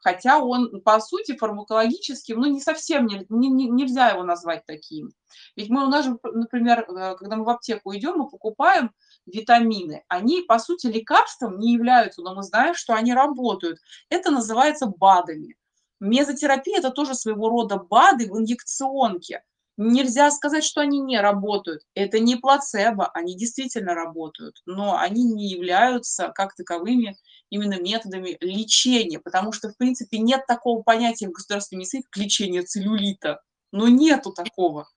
хотя 0.00 0.38
он, 0.38 0.80
по 0.82 1.00
сути, 1.00 1.36
фармакологическим, 1.36 2.40
ну, 2.40 2.46
не 2.46 2.60
совсем 2.60 3.06
не 3.06 3.26
не 3.28 3.68
нельзя 3.68 4.10
его 4.10 4.22
назвать 4.22 4.64
таким. 4.66 5.12
Ведь 5.56 5.68
мы 5.68 5.84
у 5.84 5.88
нас 5.88 6.04
же, 6.04 6.18
например, 6.22 6.80
э, 6.80 7.16
когда 7.16 7.36
мы 7.36 7.44
в 7.44 7.48
аптеку 7.48 7.94
идем, 7.94 8.18
мы 8.18 8.28
покупаем 8.28 8.92
витамины. 9.26 10.04
Они, 10.08 10.42
по 10.42 10.58
сути, 10.58 10.86
лекарством 10.86 11.58
не 11.58 11.72
являются, 11.72 12.22
но 12.22 12.34
мы 12.34 12.42
знаем, 12.42 12.74
что 12.74 12.94
они 12.94 13.12
работают. 13.12 13.78
Это 14.10 14.30
называется 14.30 14.86
БАДами. 14.86 15.56
Мезотерапия- 16.00 16.78
это 16.78 16.90
тоже 16.90 17.14
своего 17.14 17.48
рода 17.48 17.76
БАДы 17.76 18.30
в 18.30 18.38
инъекционке. 18.38 19.42
Нельзя 19.76 20.30
сказать, 20.32 20.64
что 20.64 20.80
они 20.80 20.98
не 20.98 21.20
работают. 21.20 21.82
Это 21.94 22.18
не 22.18 22.34
плацебо, 22.34 23.10
они 23.14 23.36
действительно 23.36 23.94
работают, 23.94 24.60
но 24.66 24.98
они 24.98 25.24
не 25.24 25.48
являются 25.48 26.32
как 26.34 26.54
таковыми 26.56 27.16
именно 27.50 27.80
методами 27.80 28.36
лечения, 28.40 29.18
потому 29.20 29.52
что, 29.52 29.70
в 29.70 29.76
принципе, 29.76 30.18
нет 30.18 30.46
такого 30.46 30.82
понятия 30.82 31.28
в 31.28 31.32
государственной 31.32 31.80
медицине, 31.80 32.02
как 32.04 32.22
лечение 32.22 32.62
целлюлита. 32.62 33.40
Ну, 33.72 33.88
нету 33.88 34.32
такого. 34.32 34.88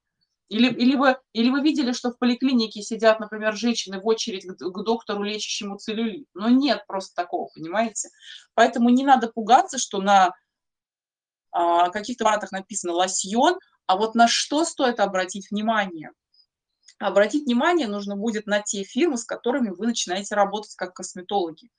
Или 0.50 0.68
или 0.74 0.96
вы 0.96 1.18
или 1.34 1.50
вы 1.50 1.62
видели, 1.62 1.94
что 1.94 2.12
в 2.12 2.20
поликлинике 2.20 2.82
сидят, 2.82 3.20
например, 3.22 3.56
женщины 3.56 4.00
в 4.02 4.08
очередь 4.08 4.46
к 4.46 4.56
к 4.58 4.84
доктору, 4.84 5.24
лечащему 5.24 5.78
целлюлит? 5.78 6.28
Ну, 6.34 6.50
нет 6.50 6.86
просто 6.88 7.16
такого, 7.16 7.50
понимаете? 7.56 8.10
Поэтому 8.56 8.90
не 8.90 9.06
надо 9.06 9.30
пугаться, 9.34 9.78
что 9.78 10.02
на, 10.02 10.32
а, 11.52 11.90
каких-то 11.90 12.24
препаратах 12.26 12.52
написано 12.52 12.94
"лосьон", 12.94 13.58
а 13.88 13.96
вот 13.98 14.16
на 14.16 14.28
что 14.28 14.64
стоит 14.66 15.00
обратить 15.00 15.50
внимание? 15.52 16.12
Обратить 17.02 17.46
внимание 17.46 17.88
нужно 17.88 18.16
будет 18.16 18.46
на 18.46 18.62
те 18.62 18.84
фирмы, 18.84 19.18
с 19.18 19.26
которыми 19.26 19.70
вы 19.70 19.88
начинаете 19.88 20.36
работать 20.36 20.76
как 20.76 20.94
косметологи. 20.94 21.70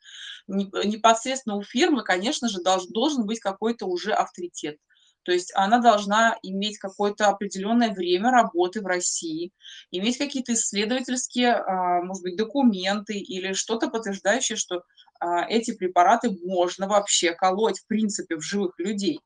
Неп 0.49 0.75
непосредственно 0.85 1.57
у 1.57 1.63
фирмы, 1.63 2.03
конечно 2.03 2.49
же, 2.49 2.61
долж 2.61 2.87
должен 2.89 3.25
быть 3.25 3.39
какой-то 3.39 3.87
уже 3.87 4.13
авторитет. 4.13 4.79
То 5.23 5.31
есть 5.31 5.53
она 5.55 5.79
должна 5.79 6.37
иметь 6.43 6.79
какое-то 6.79 7.29
определенное 7.29 7.95
время 7.95 8.33
работы 8.33 8.81
в 8.81 8.87
России, 8.87 9.53
иметь 9.93 10.19
какие-то 10.19 10.55
исследовательские, 10.55 11.55
а, 11.55 12.03
может 12.03 12.25
быть, 12.25 12.37
документы 12.37 13.15
или 13.15 13.53
что-то 13.53 13.89
подтверждающее, 13.89 14.57
что, 14.57 14.83
а, 15.21 15.47
эти 15.49 15.73
препараты 15.73 16.37
можно 16.45 16.89
вообще 16.89 17.33
колоть, 17.35 17.79
в 17.79 17.87
принципе, 17.87 18.35
в 18.35 18.43
живых 18.43 18.77
людей. 18.79 19.21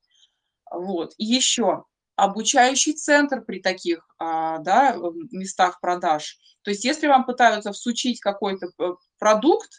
Вот. 0.70 1.14
И 1.16 1.24
еще 1.24 1.84
обучающий 2.16 2.94
центр 2.94 3.42
при 3.42 3.60
таких, 3.60 4.00
а, 4.18 4.58
да, 4.58 4.94
м, 4.94 5.28
местах 5.32 5.80
продаж. 5.80 6.38
То 6.62 6.70
есть 6.72 6.84
если 6.84 7.06
вам 7.08 7.24
пытаются 7.26 7.72
всучить 7.72 8.20
какой-то 8.20 8.68
п 8.76 8.94
продукт, 9.18 9.70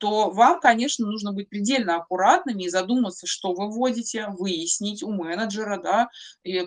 то 0.00 0.30
вам, 0.30 0.60
конечно, 0.60 1.06
нужно 1.06 1.32
быть 1.32 1.48
предельно 1.50 1.96
аккуратными 1.96 2.64
и 2.64 2.68
задуматься, 2.70 3.26
что 3.26 3.54
вы 3.54 3.70
вводите, 3.70 4.28
выяснить 4.38 5.02
у 5.02 5.12
менеджера, 5.12 5.80
да, 5.82 6.08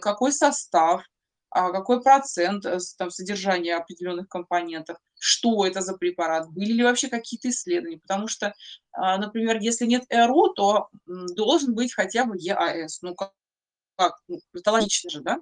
какой 0.02 0.32
состав, 0.34 1.04
а, 1.52 1.72
какой 1.72 2.02
процент, 2.04 2.66
э, 2.66 2.80
там 2.98 3.12
содержания 3.12 3.76
определенных 3.78 4.30
компонентов, 4.30 4.98
что 5.20 5.66
это 5.66 5.82
за 5.82 5.96
препарат, 5.98 6.50
были 6.52 6.74
ли 6.74 6.84
вообще 6.84 7.10
какие-то 7.10 7.50
исследования. 7.50 8.00
Потому 8.00 8.28
что, 8.28 8.54
а, 8.94 9.18
например, 9.18 9.60
если 9.62 9.86
нет 9.88 10.04
ЭРУ, 10.10 10.54
то, 10.56 10.90
должен 11.08 11.76
быть 11.76 11.94
хотя 11.94 12.26
бы 12.26 12.36
ЕАЭС. 12.40 13.02
Ну 13.04 13.16
как, 14.00 14.22
ну, 14.30 14.40
же, 15.10 15.22
да? 15.22 15.40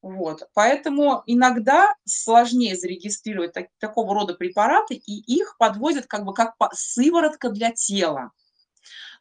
Вот. 0.00 0.48
Поэтому 0.54 1.22
иногда 1.26 1.94
сложнее 2.04 2.76
зарегистрировать 2.76 3.52
так 3.52 3.66
такого 3.78 4.14
рода 4.14 4.34
препараты, 4.34 4.94
и 4.94 5.12
их 5.12 5.56
подводят 5.58 6.06
как 6.06 6.24
бы 6.24 6.32
как 6.32 6.54
сыворотка 6.72 7.50
для 7.50 7.72
тела. 7.72 8.30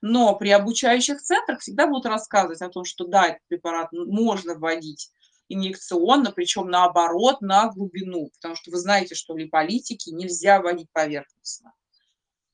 Но 0.02 0.36
при 0.36 0.50
обучающих 0.50 1.22
центрах 1.22 1.60
всегда 1.60 1.88
будут 1.88 2.06
рассказывать 2.06 2.62
о 2.62 2.70
том, 2.70 2.86
что 2.86 3.06
да, 3.06 3.28
этот 3.28 3.42
препарат 3.48 3.90
можно 3.92 4.56
вводить 4.56 5.12
инъекционно, 5.50 6.32
причем 6.32 6.70
наоборот, 6.70 7.42
на 7.42 7.68
глубину, 7.68 8.30
потому 8.36 8.56
что 8.56 8.72
вы 8.72 8.78
знаете, 8.78 9.16
что 9.16 9.36
липолитики 9.36 10.10
нельзя 10.10 10.62
вводить 10.62 10.90
поверхностно. 10.92 11.74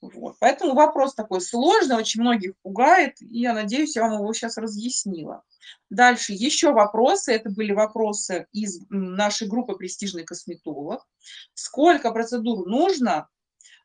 Вот. 0.01 0.38
Поэтому 0.39 0.75
вопрос 0.75 1.13
такой 1.13 1.41
сложный, 1.41 1.97
очень 1.97 2.21
многих 2.21 2.53
пугает, 2.62 3.21
и 3.21 3.41
я 3.41 3.53
надеюсь, 3.53 3.97
я 3.97 4.03
вам 4.03 4.13
его 4.13 4.33
щас 4.33 4.57
разъяснила. 4.57 5.43
Дальше 5.89 6.31
еще 6.31 6.71
вопросы. 6.71 7.33
Это 7.33 7.49
были 7.49 7.73
вопросы 7.73 8.47
из, 8.53 8.79
нашей 8.89 9.47
группы 9.47 9.75
"Престижный 9.75 10.23
косметолог". 10.23 11.05
Сколько 11.53 12.12
процедур 12.12 12.65
нужно, 12.65 13.27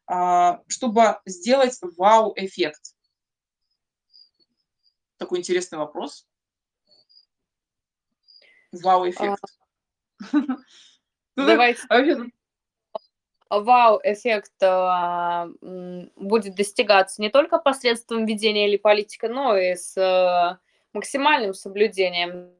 а, 0.07 0.62
чтобы 0.68 1.18
сделать 1.27 1.79
вау-эффект? 1.96 2.94
Такой 5.16 5.38
интересный 5.40 5.79
вопрос. 5.79 6.27
А 8.72 8.77
Вау-эффект. 8.83 9.42
Ну, 11.37 11.46
Давайте 11.46 11.83
а 11.88 12.00
тут 12.00 12.33
Вау-эффект, 13.61 14.53
м, 14.62 16.11
будет 16.17 16.55
достигаться 16.57 17.21
не 17.23 17.31
только 17.31 17.59
посредством 17.59 18.27
введения 18.27 18.67
липолитика, 18.69 19.29
но 19.29 19.57
и 19.57 19.75
с, 19.77 19.97
э, 19.97 20.59
максимальным 20.93 21.55
соблюдением, 21.55 22.53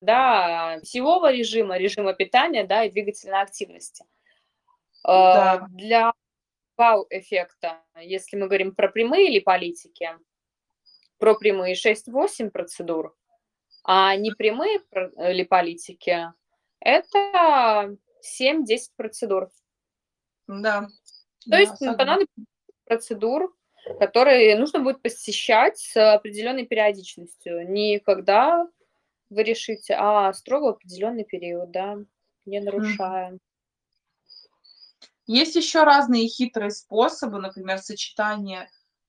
да, 0.00 0.78
пищевого 0.82 1.32
режима, 1.32 1.76
режима 1.78 2.14
питания, 2.14 2.64
да, 2.64 2.84
и 2.84 2.90
двигательной 2.90 3.40
активности. 3.42 4.04
Да. 5.04 5.66
Для 5.70 6.12
вау-эффекта, 6.76 7.82
если 8.00 8.36
мы 8.36 8.46
говорим 8.46 8.74
про 8.74 8.88
прямые 8.88 9.30
липолитики, 9.30 10.10
про 11.18 11.34
прямые 11.36 11.74
6-8 11.76 12.50
процедур, 12.50 13.16
а 13.84 14.16
не 14.16 14.32
прямые 14.32 14.80
липолитики, 15.16 16.32
это 16.80 17.96
7-10 18.22 18.92
процедур. 18.96 19.50
Да. 20.46 20.82
То 21.44 21.50
да, 21.50 21.58
есть 21.58 21.78
понадобится 21.78 22.44
процедур, 22.84 23.54
которые 23.98 24.56
нужно 24.58 24.80
будет 24.80 25.02
посещать 25.02 25.78
с 25.78 26.14
определенной 26.14 26.66
периодичностью. 26.66 27.68
Не 27.70 27.98
когда 27.98 28.66
вы 29.30 29.42
решите, 29.42 29.94
а 29.98 30.32
строго 30.32 30.70
определенный 30.70 31.24
период, 31.24 31.70
да, 31.70 31.96
не 32.44 32.60
нарушая. 32.60 33.38
Есть 35.26 35.56
еще 35.56 35.84
разные 35.84 36.28
хитрые 36.28 36.70
способы, 36.70 37.38
например, 37.38 37.78
сочетание 37.78 38.68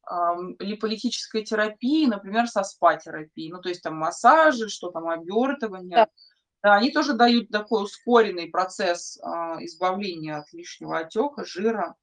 э, 0.10 0.14
липолитической 0.60 1.44
терапии, 1.44 2.06
например, 2.06 2.48
со 2.48 2.64
спа-терапией. 2.64 3.52
Ну, 3.52 3.60
то 3.60 3.70
есть 3.70 3.82
там 3.82 3.96
массажи, 3.96 4.70
что 4.70 4.92
там, 4.92 5.08
обертывание. 5.08 5.98
Да. 5.98 6.08
Да, 6.64 6.76
они 6.76 6.92
тоже 6.92 7.14
дают 7.14 7.50
такой 7.50 7.84
ускоренный 7.84 8.48
процесс 8.48 9.18
э, 9.18 9.28
избавления 9.66 10.38
от 10.38 10.54
лишнего 10.54 10.98
отека, 10.98 11.44
жира. 11.44 11.96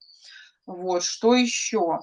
Вот, 0.67 1.03
что 1.03 1.35
еще? 1.35 2.01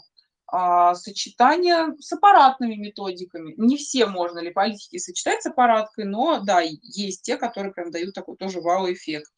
А, 0.48 0.96
сочетание 0.96 1.94
с 2.00 2.14
аппаратными 2.14 2.76
методиками. 2.76 3.54
Не 3.58 3.78
все 3.78 4.08
можно 4.08 4.40
ли 4.40 4.50
политики 4.50 4.98
сочетать 4.98 5.44
с 5.44 5.46
аппараткой, 5.46 6.06
но 6.06 6.40
да, 6.40 6.62
есть 6.62 7.22
те, 7.22 7.38
которые 7.38 7.74
прям 7.74 7.92
дают 7.92 8.16
такой 8.16 8.38
тоже 8.38 8.62
вау-эффект. 8.62 9.32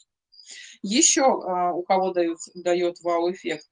Еще 0.82 1.23
а, 1.23 1.73
у 1.73 1.84
кого 1.84 2.13
дают, 2.13 2.39
дает 2.53 3.01
вау-эффект? 3.01 3.67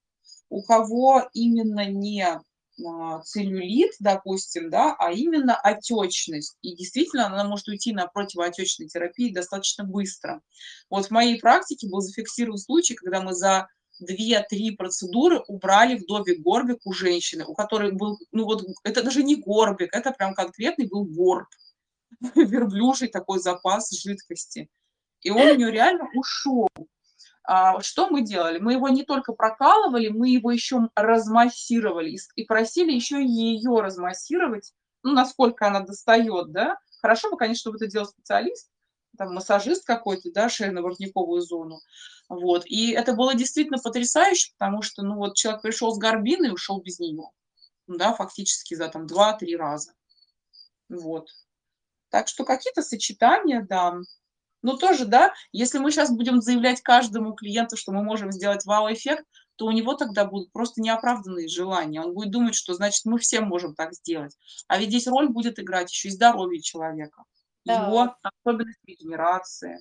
У 0.49 0.61
кого 0.63 1.29
именно 1.33 1.85
не 1.85 2.23
а, 2.23 2.41
целлюлит, 2.77 3.91
допустим, 3.99 4.69
да, 4.69 4.95
а 4.97 5.11
именно 5.11 5.55
отечность. 5.55 6.57
И 6.61 6.75
действительно, 6.75 7.27
она 7.27 7.43
может 7.43 7.67
уйти 7.67 7.93
на 7.93 8.07
противоотечной 8.07 8.87
терапии 8.87 9.33
достаточно 9.33 9.83
быстро. 9.83 10.41
Вот 10.89 11.07
в 11.07 11.11
моей 11.11 11.39
практике 11.39 11.87
был 11.89 12.01
зафиксирован 12.01 12.57
случай, 12.57 12.95
когда 12.95 13.21
мы 13.21 13.33
за 13.33 13.67
две-три 13.99 14.71
процедуры 14.71 15.41
убрали 15.47 15.97
вдове 15.97 16.35
горбик 16.35 16.79
у 16.85 16.93
женщины, 16.93 17.45
у 17.45 17.55
которой 17.55 17.91
был, 17.91 18.19
ну 18.31 18.45
вот, 18.45 18.63
это 18.83 19.03
даже 19.03 19.23
не 19.23 19.35
горбик, 19.35 19.89
это 19.93 20.11
прям 20.11 20.35
конкретный 20.35 20.87
был 20.87 21.05
горб, 21.05 21.47
верблюжий 22.35 23.07
такой 23.07 23.39
запас 23.39 23.91
жидкости. 23.91 24.69
И 25.21 25.31
он 25.31 25.47
у 25.47 25.55
нее 25.55 25.71
реально 25.71 26.07
ушел. 26.15 26.69
А, 27.47 27.79
что 27.81 28.09
мы 28.09 28.23
делали? 28.23 28.59
Мы 28.59 28.73
его 28.73 28.89
не 28.89 29.03
только 29.03 29.31
прокалывали, 29.31 30.09
мы 30.09 30.29
его 30.29 30.51
еще 30.51 30.89
размассировали 30.95 32.17
и 32.35 32.43
просили 32.43 32.91
еще 32.91 33.23
ее 33.23 33.79
размассировать, 33.79 34.73
ну, 35.01 35.13
насколько 35.13 35.65
она 35.67 35.79
достает, 35.79 36.51
да. 36.51 36.77
Хорошо 37.01 37.31
бы, 37.31 37.37
конечно, 37.37 37.61
чтобы 37.61 37.77
это 37.77 37.87
делал 37.87 38.05
специалист, 38.05 38.69
там, 39.17 39.33
массажист 39.33 39.85
какой-то, 39.85 40.29
да, 40.33 40.47
шейно-воротниковую 40.49 41.39
зону. 41.39 41.79
Вот. 42.27 42.65
И 42.65 42.91
это 42.91 43.13
было 43.13 43.33
действительно 43.33 43.77
потрясающе, 43.77 44.51
потому 44.57 44.81
что, 44.81 45.03
ну, 45.03 45.15
вот 45.15 45.35
человек 45.35 45.61
пришел 45.61 45.93
с 45.95 45.97
горбиной 45.97 46.49
и 46.49 46.51
ушел 46.51 46.81
без 46.81 46.99
нее. 46.99 47.23
Да, 47.87 48.13
фактически 48.13 48.75
за 48.75 48.89
там 48.89 49.05
2-3 49.07 49.55
раза. 49.55 49.93
Вот. 50.89 51.29
Так 52.09 52.27
что 52.27 52.45
какие-то 52.45 52.81
сочетания, 52.81 53.65
да. 53.69 53.95
Но 54.67 54.75
тоже, 54.75 55.05
да, 55.05 55.33
если 55.53 55.77
мы 55.77 55.91
сейчас 55.91 56.11
будем 56.11 56.41
заявлять 56.41 56.81
каждому 56.81 57.31
клиенту, 57.31 57.77
что 57.77 57.93
мы 57.93 58.03
можем 58.03 58.33
сделать 58.33 58.65
вау-эффект, 58.65 59.23
то 59.55 59.65
у 59.65 59.71
него 59.71 59.93
тогда 59.93 60.25
будут 60.25 60.51
просто 60.51 60.81
неоправданные 60.81 61.47
желания. 61.47 62.01
Он 62.01 62.13
будет 62.13 62.31
думать, 62.31 62.53
что, 62.53 62.73
значит, 62.73 63.05
мы 63.05 63.17
всем 63.17 63.47
можем 63.47 63.75
так 63.75 63.93
сделать. 63.93 64.37
А 64.67 64.77
ведь 64.77 64.89
здесь 64.89 65.07
роль 65.07 65.29
будет 65.29 65.57
играть 65.57 65.89
еще 65.89 66.09
и 66.09 66.11
здоровье 66.11 66.59
человека, 66.59 67.23
да. 67.63 67.85
его 67.85 68.13
особенность 68.21 68.81
регенерации. 68.85 69.79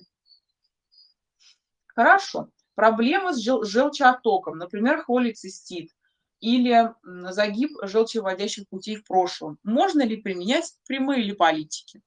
Хорошо. 1.87 2.47
Проблема 2.73 3.33
с 3.33 3.39
жел 3.39 3.65
желчеотоком, 3.65 4.57
например, 4.57 5.03
холецистит 5.03 5.91
или 6.39 6.93
загиб 7.03 7.71
желчевыводящих 7.81 8.69
путей 8.69 8.95
в 8.95 9.03
прошлом. 9.03 9.59
Можно 9.63 10.03
ли 10.03 10.15
применять 10.15 10.73
прямые 10.87 11.23
липолитики? 11.23 12.01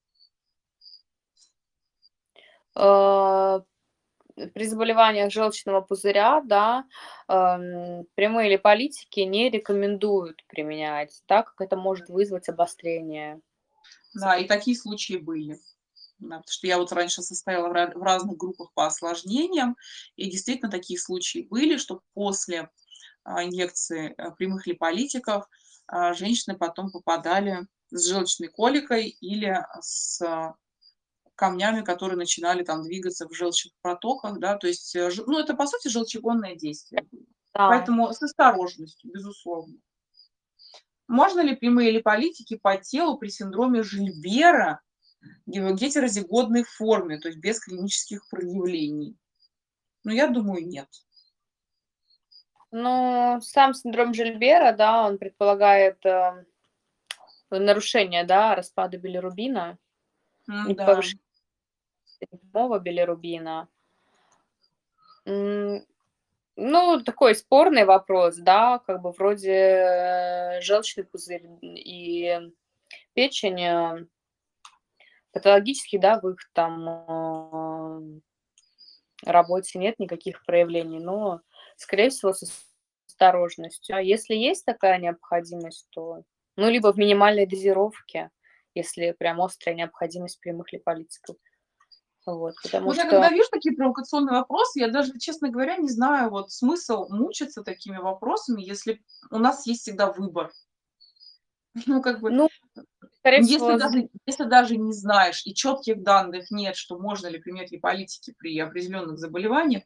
Э, 2.77 3.61
при 4.55 4.65
заболеваниях 4.65 5.33
желчного 5.33 5.81
пузыря, 5.81 6.41
да, 6.45 6.85
эм, 7.29 8.07
прямые 8.15 8.51
липолитики 8.51 9.21
не 9.21 9.51
рекомендуют 9.51 10.45
применять, 10.47 11.23
так 11.27 11.55
как 11.55 11.67
это 11.67 11.77
может 11.77 12.09
вызвать 12.09 12.49
обострение. 12.49 13.41
Да, 14.15 14.37
и 14.37 14.47
такие 14.47 14.77
случаи 14.77 15.17
были. 15.17 15.59
Да, 16.19 16.37
потому 16.39 16.53
что 16.53 16.67
я 16.67 16.79
вот 16.79 16.93
раньше 16.93 17.23
состояла 17.23 17.69
в 17.69 18.03
разных 18.03 18.37
группах 18.37 18.73
по 18.75 18.87
осложнениям, 18.87 19.77
и 20.17 20.31
действительно 20.31 20.71
такие 20.71 20.99
случаи 20.99 21.47
были, 21.49 21.77
что 21.77 22.03
после 22.15 22.71
а, 23.25 23.45
инъекции 23.45 24.15
э, 24.17 24.31
прямых 24.33 24.67
липолитиков 24.67 25.47
а, 25.87 26.13
женщины 26.13 26.57
потом 26.57 26.91
попадали 26.91 27.67
с 27.91 28.07
желчной 28.07 28.49
коликой 28.49 29.09
или 29.21 29.65
с 29.81 30.21
камнями, 31.41 31.81
которые 31.81 32.19
начинали 32.19 32.63
там 32.63 32.83
двигаться 32.83 33.27
в 33.27 33.33
желчных 33.33 33.73
протоках, 33.81 34.39
да, 34.39 34.59
то 34.59 34.67
есть, 34.67 34.95
э, 34.95 35.09
ну, 35.27 35.39
это, 35.39 35.55
по 35.55 35.67
сути, 35.67 35.89
желчегонное 35.89 36.55
действие. 36.55 37.07
Да. 37.55 37.69
Поэтому 37.71 38.13
с 38.13 38.23
осторожностью, 38.23 39.11
безусловно. 39.11 39.79
Можно 41.09 41.41
ли 41.41 41.57
прямые 41.57 41.93
липолитики 41.93 42.59
по 42.59 42.77
телу 42.77 43.17
при 43.17 43.31
синдроме 43.31 43.83
Жильбера 43.83 44.83
гетерозигодной 45.47 46.65
форме, 46.65 47.19
то 47.19 47.29
есть 47.29 47.41
без 47.41 47.59
клинических 47.59 48.29
проявлений? 48.29 49.17
Ну, 50.05 50.13
я 50.13 50.29
думаю, 50.29 50.69
нет. 50.69 50.89
Ну, 52.71 53.41
сам 53.41 53.73
синдром 53.73 54.13
Жильбера, 54.13 54.73
да, 54.73 55.07
он 55.07 55.17
предполагает 55.17 56.05
э, 56.05 56.45
нарушение, 57.49 58.25
да, 58.25 58.55
распада 58.55 58.99
билирубина 58.99 59.79
и 60.69 60.75
да. 60.75 60.85
повышение 60.85 61.30
билирубина. 62.79 63.69
Ну, 66.63 67.03
такой 67.05 67.35
спорный 67.35 67.85
вопрос, 67.85 68.37
да, 68.37 68.81
как 68.87 69.01
бы 69.01 69.13
вроде 69.13 69.53
э, 69.53 70.61
желчный 70.61 71.05
пузырь 71.05 71.47
и 71.63 72.39
печень 73.15 73.63
э, 73.63 74.07
патологически, 75.33 75.97
да, 75.97 76.21
в 76.21 76.29
их 76.29 76.39
там 76.53 76.89
э, 76.89 78.21
работе 79.25 79.79
нет 79.79 79.99
никаких 79.99 80.45
проявлений, 80.45 81.01
но, 81.01 81.41
скорее 81.77 82.11
всего, 82.11 82.35
с 82.35 82.43
осторожностью. 83.07 83.97
А 83.97 84.03
если 84.03 84.35
есть 84.35 84.65
такая 84.65 84.99
необходимость, 84.99 85.87
то, 85.91 86.25
ну, 86.57 86.69
либо 86.69 86.93
в 86.93 86.99
минимальной 86.99 87.47
дозировке, 87.47 88.31
если 88.75 89.13
прям 89.13 89.41
острая 89.41 89.75
необходимость 89.75 90.41
прямых 90.41 90.73
липолитиков. 90.73 91.37
Вот, 92.27 92.55
потому 92.63 92.89
ну, 92.89 92.93
что... 92.93 93.03
я 93.03 93.11
когда 93.11 93.31
вижу 93.31 93.49
такие 93.51 93.75
провокационные 93.75 94.35
вопросы, 94.35 94.81
я 94.81 94.89
даже, 94.89 95.19
честно 95.19 95.49
говоря, 95.49 95.77
не 95.77 95.89
знаю 95.89 96.31
вот 96.31 96.53
смысл 96.53 97.07
мучиться 97.09 97.63
такими 97.63 97.97
вопросами, 97.97 98.63
если 98.63 99.03
у 99.31 99.39
нас 99.39 99.67
есть 99.67 99.83
всегда 99.83 100.13
выбор. 100.13 100.53
Ну, 101.87 102.03
как 102.03 102.21
бы, 102.21 102.33
ну, 102.33 102.49
если, 103.25 103.57
всего... 103.57 103.79
даже, 103.79 104.09
если 104.27 104.45
даже 104.45 104.77
не 104.77 104.93
знаешь 104.93 105.43
и 105.45 105.55
четких 105.55 106.03
данных 106.03 106.51
нет, 106.51 106.75
что 106.75 106.99
можно 106.99 107.29
ли 107.29 107.39
применять 107.39 107.71
ли 107.71 107.79
политики 107.79 108.35
при 108.37 108.59
определенных 108.59 109.19
заболеваниях, 109.19 109.85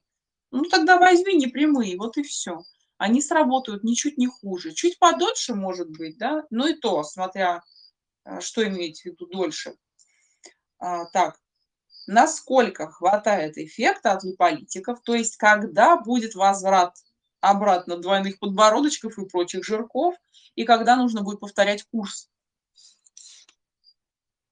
ну, 0.50 0.64
тогда 0.64 0.98
возьми 0.98 1.34
непрямые, 1.34 1.98
вот 1.98 2.16
и 2.16 2.22
все. 2.22 2.62
Они 2.96 3.20
сработают 3.20 3.84
ничуть 3.84 4.16
не 4.18 4.28
хуже. 4.28 4.72
Чуть 4.72 4.98
подольше, 4.98 5.54
может 5.54 5.90
быть, 5.90 6.16
да, 6.16 6.44
но 6.50 6.68
и 6.68 6.74
то, 6.74 7.02
смотря, 7.02 7.62
э, 8.24 8.40
что 8.40 8.66
иметь 8.66 9.02
в 9.02 9.04
виду 9.06 9.26
дольше. 9.26 9.74
А, 10.78 11.04
так, 11.06 11.36
насколько 12.06 12.90
хватает 12.90 13.56
эффекта 13.58 14.12
от 14.12 14.24
липолитиков, 14.24 15.00
то 15.02 15.14
есть 15.14 15.36
когда 15.36 15.96
будет 15.96 16.34
возврат 16.34 16.94
обратно 17.40 17.98
двойных 17.98 18.38
подбородочков 18.38 19.18
и 19.18 19.28
прочих 19.28 19.64
жирков, 19.64 20.14
и 20.54 20.64
когда 20.64 20.96
нужно 20.96 21.22
будет 21.22 21.40
повторять 21.40 21.84
курс. 21.84 22.30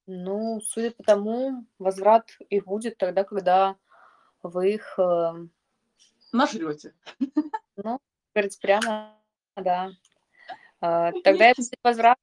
Ну, 0.07 0.61
судя 0.61 0.91
по 0.91 1.03
тому, 1.03 1.67
возврат 1.79 2.29
и 2.49 2.61
будет 2.61 2.99
тогда, 2.99 3.25
когда 3.25 3.77
вы 4.43 4.75
их... 4.75 4.99
Э... 4.99 5.33
Нажрете. 6.33 6.95
Ну, 7.77 7.99
говорить 8.35 8.61
прямо, 8.61 9.19
да. 9.57 9.93
Э, 10.83 11.13
тогда 11.25 11.51
и 11.51 11.55
будет 11.57 11.73
возврат. 11.83 12.19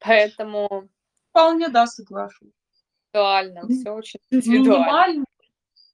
Поэтому... 0.00 0.88
Вполне, 1.28 1.68
да, 1.68 1.86
соглашусь 1.86 2.54
индивидуально, 3.14 3.68
все 3.68 3.90
очень 3.90 4.20
индивидуально. 4.30 5.24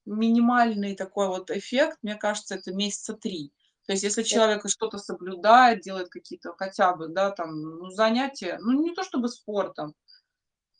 минимальный 0.05 0.95
такой 0.95 1.27
вот 1.27 1.51
эффект, 1.51 1.99
мне 2.01 2.15
кажется, 2.15 2.55
это 2.55 2.73
месяца 2.73 3.13
3. 3.13 3.51
То 3.85 3.93
есть 3.93 4.03
если 4.03 4.23
человек 4.23 4.67
что-то 4.69 4.97
соблюдает, 4.97 5.81
делает 5.81 6.09
какие-то 6.09 6.53
хотя 6.57 6.95
бы, 6.95 7.07
да, 7.07 7.31
там, 7.31 7.61
ну, 7.61 7.89
занятия, 7.89 8.57
ну, 8.61 8.81
не 8.81 8.93
то 8.93 9.03
чтобы 9.03 9.27
спортом, 9.29 9.95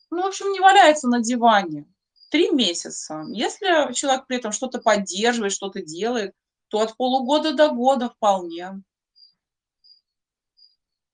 ну, 0.10 0.23
в 0.23 0.25
общем, 0.25 0.51
не 0.51 0.60
валяется 0.60 1.08
на 1.08 1.21
диване. 1.21 1.86
Три 2.30 2.49
месяца. 2.51 3.25
Если 3.30 3.93
человек 3.93 4.25
при 4.27 4.38
этом 4.38 4.51
что-то 4.51 4.80
поддерживает, 4.80 5.51
что-то 5.51 5.82
делает, 5.82 6.34
то 6.69 6.80
от 6.80 6.95
полугода 6.95 7.54
до 7.54 7.69
года 7.69 8.10
вполне. 8.10 8.82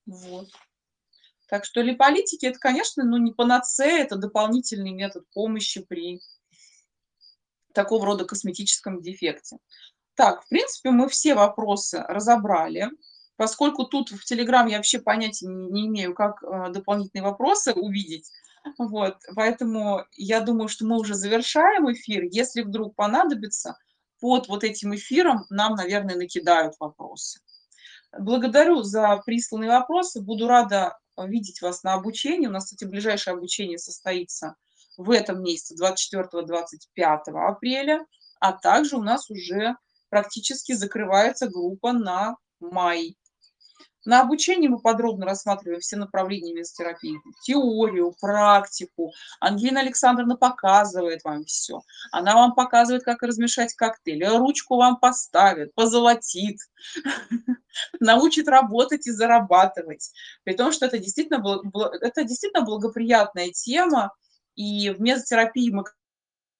Вот. 0.05 0.49
Так 1.47 1.65
что 1.65 1.81
липолитики 1.81 2.45
это, 2.45 2.59
конечно, 2.59 3.03
ну, 3.03 3.17
не 3.17 3.31
панацея, 3.31 4.03
это 4.03 4.17
дополнительный 4.17 4.91
метод 4.91 5.23
помощи 5.33 5.81
при 5.81 6.21
такого 7.73 8.05
рода 8.05 8.25
косметическом 8.25 9.01
дефекте. 9.01 9.57
Так, 10.15 10.43
в 10.43 10.49
принципе, 10.49 10.91
мы 10.91 11.07
все 11.09 11.35
вопросы 11.35 12.03
разобрали. 12.07 12.89
Поскольку 13.37 13.85
тут 13.85 14.09
в 14.09 14.23
Телеграм 14.25 14.65
я 14.65 14.77
вообще 14.77 14.99
понятия 14.99 15.45
не, 15.47 15.69
не 15.69 15.87
имею, 15.87 16.15
как 16.15 16.41
э, 16.43 16.71
дополнительные 16.71 17.23
вопросы 17.23 17.71
увидеть, 17.71 18.31
вот, 18.79 19.17
поэтому 19.35 20.05
я 20.13 20.41
думаю, 20.41 20.67
что 20.67 20.85
мы 20.85 20.97
уже 20.97 21.13
завершаем 21.13 21.91
эфир. 21.91 22.23
Если 22.23 22.63
вдруг 22.63 22.95
понадобится, 22.95 23.77
под 24.19 24.47
вот 24.47 24.63
этим 24.63 24.95
эфиром 24.95 25.45
нам, 25.49 25.75
наверное, 25.75 26.15
накидают 26.15 26.73
вопросы. 26.79 27.39
Благодарю 28.17 28.83
за 28.83 29.17
присланные 29.25 29.69
вопросы. 29.69 30.21
Буду 30.21 30.47
рада 30.47 30.97
видеть 31.17 31.61
вас 31.61 31.83
на 31.83 31.93
обучении. 31.93 32.47
У 32.47 32.51
нас, 32.51 32.65
кстати, 32.65 32.85
ближайшее 32.85 33.33
обучение 33.33 33.77
состоится 33.77 34.55
в 34.97 35.11
этом 35.11 35.43
месяце, 35.43 35.75
24-25 35.75 37.19
апреля, 37.33 38.05
а 38.39 38.53
также 38.53 38.97
у 38.97 39.03
нас 39.03 39.29
уже 39.29 39.75
практически 40.09 40.73
закрывается 40.73 41.47
группа 41.47 41.93
на 41.93 42.35
май. 42.59 43.15
На 44.07 44.21
обучении 44.21 44.69
мы 44.69 44.79
подробно 44.79 45.25
рассматриваем 45.25 45.81
все 45.81 45.97
направления 45.97 46.53
мезотерапии, 46.53 47.19
теорию, 47.43 48.15
практику. 48.21 49.11
Ангелина 49.41 49.81
Александровна 49.81 50.37
показывает 50.37 51.25
вам 51.25 51.43
все. 51.43 51.81
Она 52.13 52.35
вам 52.35 52.55
показывает, 52.55 53.03
как 53.03 53.21
размешать 53.21 53.73
коктейль, 53.73 54.25
ручку 54.25 54.77
вам 54.77 54.95
поставит, 54.95 55.75
позолотит, 55.75 56.59
научит 57.99 58.47
работать 58.47 59.07
и 59.07 59.11
зарабатывать. 59.11 60.13
При 60.45 60.53
том, 60.53 60.71
что 60.71 60.85
это 60.85 60.99
действительно, 60.99 61.43
это 61.99 62.23
действительно 62.23 62.63
благоприятная 62.63 63.49
тема, 63.49 64.13
и 64.55 64.89
в 64.89 65.01
мезотерапии 65.01 65.69
мы 65.69 65.83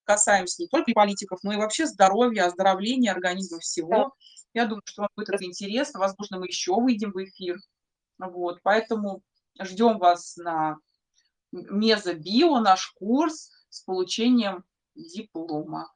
касаемся 0.08 0.62
не 0.62 0.68
только 0.68 0.94
политиков, 0.94 1.40
но 1.44 1.54
и 1.54 1.58
вообще 1.58 1.86
здоровья, 1.86 2.46
оздоровления 2.46 3.12
организма 3.12 3.60
всего. 3.60 4.14
Я 4.54 4.66
думаю, 4.66 4.82
что 4.86 5.04
вам 5.04 5.10
будет 5.16 5.30
это 5.30 5.44
интересно. 5.44 6.00
Возможно, 6.00 6.40
мы 6.40 6.48
еще 6.48 6.74
выйдем 6.74 7.12
в 7.12 7.24
эфир. 7.24 7.58
Вот, 8.18 8.60
поэтому 8.64 9.22
ждем 9.62 10.00
вас 10.00 10.38
на 10.38 10.78
Мезобио, 11.52 12.60
наш 12.60 12.92
курс 12.92 13.52
с 13.70 13.82
получением 13.82 14.64
диплома. 14.96 15.92